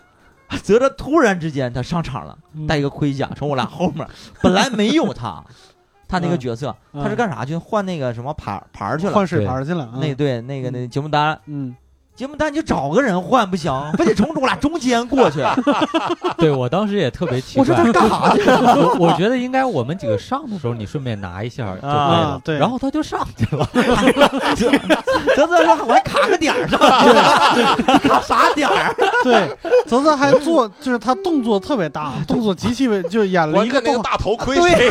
[0.62, 4.08] 泽泽突然之间他上场了，嗯带一个盔甲从我俩后面，
[4.42, 5.44] 本来没有他，
[6.08, 9.14] 他那个角色嗯他是干啥去换那个什么牌牌去了？
[9.14, 9.90] 换水牌去了。
[9.94, 11.76] 嗯那对那个那节目单，嗯
[12.16, 15.44] 节目单你就找个人换不行， 非得从我俩中间过去。
[16.38, 17.92] 对我当时也特别奇怪我说他。
[17.92, 18.42] 干啥去？
[18.50, 22.42] 我我觉得应该我们几个上的时候，你顺便拿一下就对了啊。
[22.44, 23.68] 对然后他就上去了，
[25.36, 26.80] 泽泽说我还卡个点儿上
[27.88, 28.96] 去，卡啥点儿？
[29.24, 29.50] 对，
[29.88, 34.90] 泽泽还做，就是他动作特别大，动作极其为，就演了一个那个大头盔对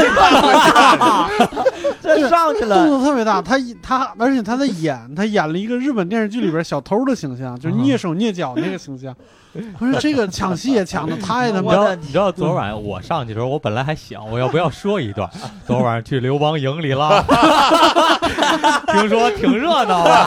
[2.03, 2.89] 这上去了动。
[2.89, 9.15] 作特别大，他他而且他在演，他演了一个日本电视剧里边小偷的形象，就是蹑手蹑脚那个形象。
[9.79, 15.29] 我说这个抢戏也抢的太他妈你知道你知道昨晚我上去的时候，我本来还想我要不要说一段，
[15.67, 17.23] 昨晚去刘邦营里了，
[18.93, 20.25] 听说挺热闹啊，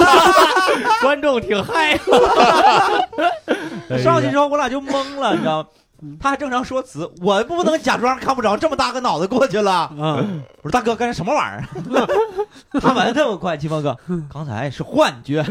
[1.02, 1.98] 观众挺嗨。
[3.98, 5.70] 上去之后我俩就懵了，你知道吗？
[6.20, 9.92] 他还正常说词，我不能假装看不着，这么大个脑袋过去了。
[9.98, 11.66] 嗯，我说大哥，刚才什么玩意儿？
[12.82, 13.98] 他玩的这么快，秦风哥，
[14.32, 15.44] 刚才是幻觉。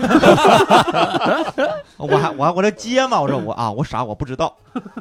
[1.97, 4.55] 我还我还我这接嘛，我说我啊，我傻，我不知道。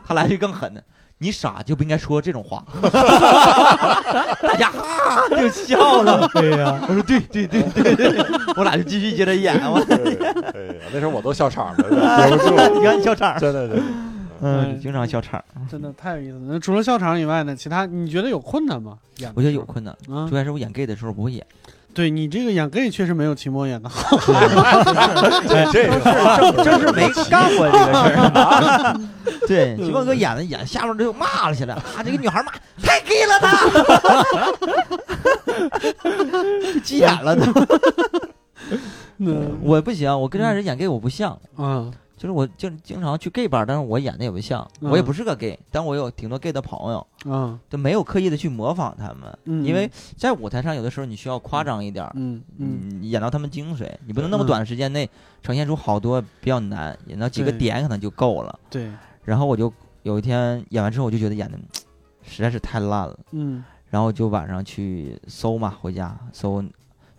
[0.08, 0.82] 他来句更狠的，
[1.18, 2.64] 你傻就不应该说这种话。
[4.42, 6.28] 大家哈就笑了。
[6.34, 8.26] 对呀，我说对对对对对，
[8.56, 9.60] 我俩就继续接着演。
[9.70, 9.96] 我对
[10.54, 13.84] 哎呀，那时候我都笑场了，憋不住，你看你笑场，真的真的。
[14.44, 15.44] 嗯，经常笑场。
[15.70, 16.42] 真的太有意思了。
[16.50, 18.98] 那除了笑场以外呢，其他你觉得有困难吗？
[19.18, 20.36] 演的我觉得有困难，啊主。
[20.36, 21.46] 要是我演 gay 的时候不会演。
[21.94, 24.18] 对你这个演 gay 确实没有秦墨演的好。
[25.48, 26.00] 这这个
[26.56, 29.00] 正正是没干过这个事儿。
[29.48, 33.58] 对，秦光哥演的演，下面就骂了起来，啊，这个女孩骂太 gay 了他，
[36.74, 37.54] 就急眼了他。
[39.20, 41.92] 嗯我不行，我跟这样人演 gay 我不像，啊
[42.24, 52.10] 就是我经经常去 gay 吧，但是我演的也不像，嗯我也不是个 gay，但我有挺多 gay 的朋友，啊就没有刻意的去模仿他们，嗯，因为在舞台上有的时候你需要夸张一点。
[52.16, 54.48] 嗯嗯嗯，演到他们精髓，你不能那么嗯。
[54.48, 55.10] 短的时间内
[55.42, 58.58] 呈现出好多比较难，演到几个点可能就够了。
[58.70, 58.90] 对。
[59.26, 61.60] 然后我就有一天演完之后，我就觉得演的
[62.22, 63.62] 实在是太烂了，嗯。
[63.90, 66.64] 然后就晚上去搜嘛，回家搜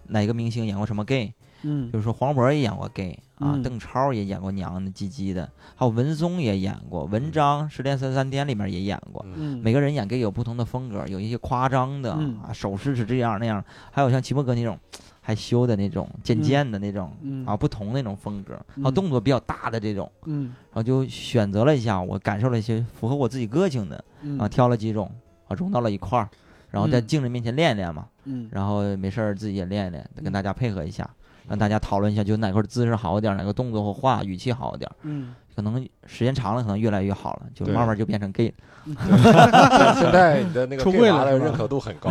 [0.06, 1.30] 哪个明星演过什么 gay，
[1.60, 1.90] 嗯。
[1.90, 3.62] 比如说黄渤也演过 gay 啊，嗯。
[3.62, 9.24] 邓超也演过娘的唧唧的，还有文松也演过，文章《失恋三三天》里面也演过。
[9.34, 14.78] 嗯，每个人演 gay 有不同的风格，有一些夸张的、嗯啊，手势是这样那样，还有像齐墨哥那种
[15.20, 20.54] 害羞的那种、渐渐的那种、嗯啊，不同那种风格，还有嗯动作比较大的这种，嗯。
[20.72, 25.10] 然后就选择了一下，我感受了一些符合我自己个性的嗯啊，挑了几种
[25.48, 26.28] 啊，融到了一块儿，
[26.70, 27.06] 然后在嗯。
[27.06, 28.48] 镜子面前练练嘛，嗯。
[28.52, 31.08] 然后没事儿自己也练练，跟大家配合一下，
[31.48, 35.34] 让大家讨论一下，就哪块姿势好一点，哪个动作或话语气好一点，嗯。
[35.56, 38.54] 可能时间长了，可能越来越好了，就慢慢就变成 gay 了。
[39.98, 42.10] 现在你的那个出 gay 柜了认可度很高，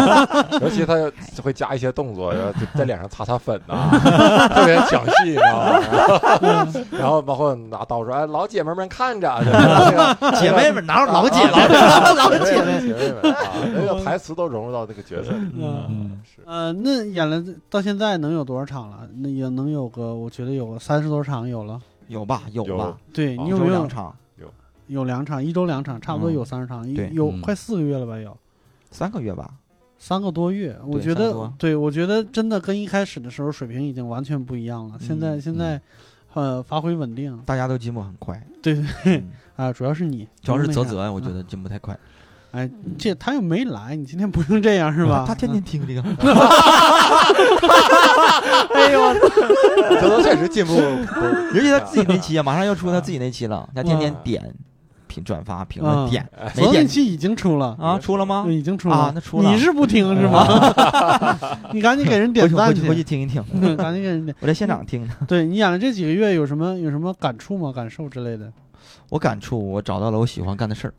[0.60, 0.94] 尤其他
[1.42, 3.88] 会加一些动作，然后就在脸上擦擦粉呐，
[4.54, 5.58] 特别抢戏，你知道
[6.40, 6.66] 吗？
[6.92, 11.42] 然后包括拿刀说：“哎，老姐妹们看着，就是那个姐妹们哪有老姐？
[11.44, 12.80] 老姐姐妹。
[12.80, 13.38] 姐妹们啊，
[13.74, 15.38] 那个台词都融入到这个角色里。
[15.60, 18.98] 嗯呃，那演了到现在能有多少场了？
[19.20, 21.80] 那也能有个，我觉得有个三十多场有了。
[22.08, 22.42] 有吧？
[22.52, 22.96] 有吧有？
[23.12, 24.14] 对你有没有两场，
[24.86, 28.18] 有两场，一周两场，差不多嗯有三十场，有快四个月了吧？
[28.18, 28.36] 有
[28.90, 29.50] 三个月吧？
[29.98, 34.94] 三个多月，我觉得对我觉得真的跟一开始的时候水平已经完全不一样了。
[35.00, 35.80] 现在嗯现在，
[36.34, 38.74] 呃，发挥稳定，大家都进步很快，对
[39.04, 39.24] 对
[39.56, 41.28] 啊，主要是你，主要是泽泽，我觉。
[41.28, 41.98] 啊得进步太快，
[42.52, 45.24] 哎，这他又没来，你今天不用这样是吧？
[45.28, 46.02] 他天天听这个，
[48.74, 49.14] 哎呦，
[50.00, 50.74] 泽泽确实进步，
[51.54, 54.54] 尤其他自己那期啊，马上要出他自己那期了，他天天嗯点
[55.16, 58.44] 评转发评论嗯点，没昨天点期已经出了，啊，出了吗？
[58.48, 60.46] 已经出了啊那出了你是不听是吗？
[61.72, 64.36] 你赶紧给人点赞去回去听一听，嗯赶紧给人点。
[64.40, 65.14] 我在现场听的。
[65.26, 67.72] 对你演了这几个月，有什么有什么感触吗？
[67.72, 68.52] 感受之类的？
[69.08, 70.94] 我感触，我找到了我喜欢干的事儿，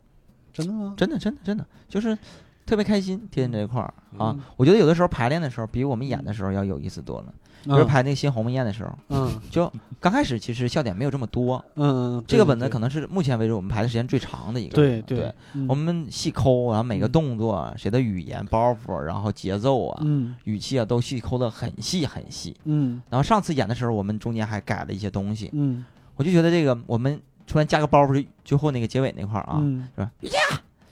[0.52, 0.94] 真的吗？
[0.96, 2.18] 真的真的真的就是
[2.66, 7.26] 特别开心，天天这一块儿啊嗯，我觉得有的时候排练的时候比我们演的时候要有意思多了。
[7.64, 7.86] 比如嗯。
[7.86, 9.40] 排那个新鸿门宴的时候，嗯。
[9.50, 14.74] 就刚开始其实笑点没有这么多，嗯，嗯这个本子可能是目前为止我们排的时间最长的一个。
[14.74, 15.32] 对对
[15.68, 17.12] 我们细抠，然后每个嗯。
[17.12, 22.56] 动作、谁的语言包袱，然后节奏啊、嗯语气啊，都细抠的很细很细。
[22.64, 23.00] 嗯。
[23.10, 25.84] 然后上次演的时候，我们中间还改了一些东西，嗯。
[26.16, 29.88] 我就觉得这个我们突然加个包袱，就最后那个结尾那块儿啊，嗯，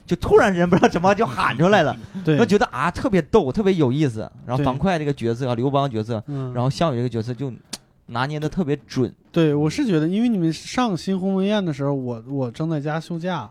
[0.07, 1.95] 就突然人不知道怎么就喊出来了，
[2.25, 4.21] 对我，觉得啊特别逗，特别有意思。
[4.45, 7.51] 然后对樊哙这个角色，刘邦角色，嗯，然后项羽这个角色就
[8.07, 9.13] 拿捏的特别准。
[9.31, 13.49] 对我是觉得，因为你们上新鸿门宴的时候，我我正在家休假，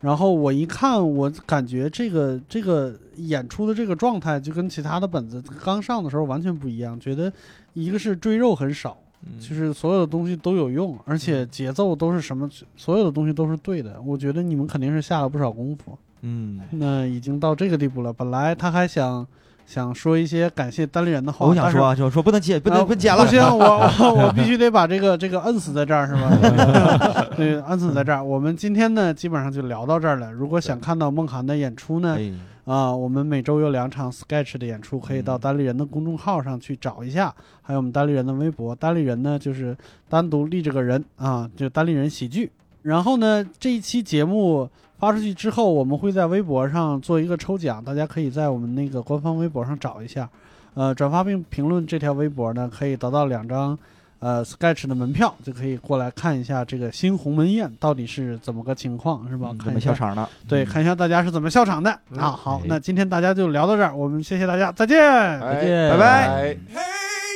[0.00, 7.32] 然后我一看，我感觉这个这个演出的这个状态就跟其他的本子刚上的时候完全不一样，觉得
[7.72, 8.98] 一个是赘肉很少。
[9.26, 14.00] 嗯就是所有的东西都有用，而且节奏都是什么，所有的东西都是对的。
[14.02, 15.98] 我觉得你们肯定是下了不少功夫。
[16.22, 19.26] 嗯，那已经到这个地步了，本来他还想
[19.66, 23.30] 想说一些感谢单立人的话，我想说啊，就说不能剪，不啊能不剪了不。
[23.30, 23.64] 行，我
[23.98, 27.26] 我我必须得把这个这个摁死在这儿，是吧？
[27.36, 28.22] 对，摁死在这儿。
[28.22, 30.32] 我们今天呢，基本上就聊到这儿了。
[30.32, 32.32] 如果想看到梦涵的演出呢，哎
[32.64, 38.74] 啊，我们每周有两场 sketch 的演出，可以到嗯单立人的公众号上去找一下，还有我们单立人的微博。
[38.74, 39.76] 单立人呢，就是
[40.08, 42.50] 单独立这个人啊，就单立人喜剧。
[42.82, 44.68] 然后呢，这一期节目
[44.98, 50.28] 发出去之后，我们会在微博上做一个抽奖，大家可以在我们那个官方微博上找一下，
[50.74, 53.78] 呃，转发并评论这条微博呢，可以得到两张。
[54.18, 59.48] 呃，sketch 的门票就可以过来看一下这个新鸿门宴到底是怎么个情况，是吧？
[59.52, 60.28] 嗯怎么看一下笑场的？
[60.48, 62.30] 对，看一下大家是怎么笑场的、嗯啊。
[62.30, 64.96] 好哎，那今天大家就聊到这儿，我们谢谢大家，再见。
[64.98, 66.56] 再见拜拜 Hey,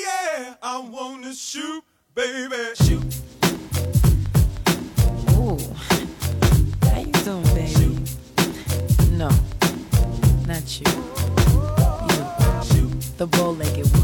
[0.07, 1.83] yeah, I wanna shoot,
[2.15, 2.75] baby.
[2.75, 3.10] Shoot.
[9.21, 9.29] No,
[10.47, 10.87] not you.
[12.73, 14.00] You, the bow legged one.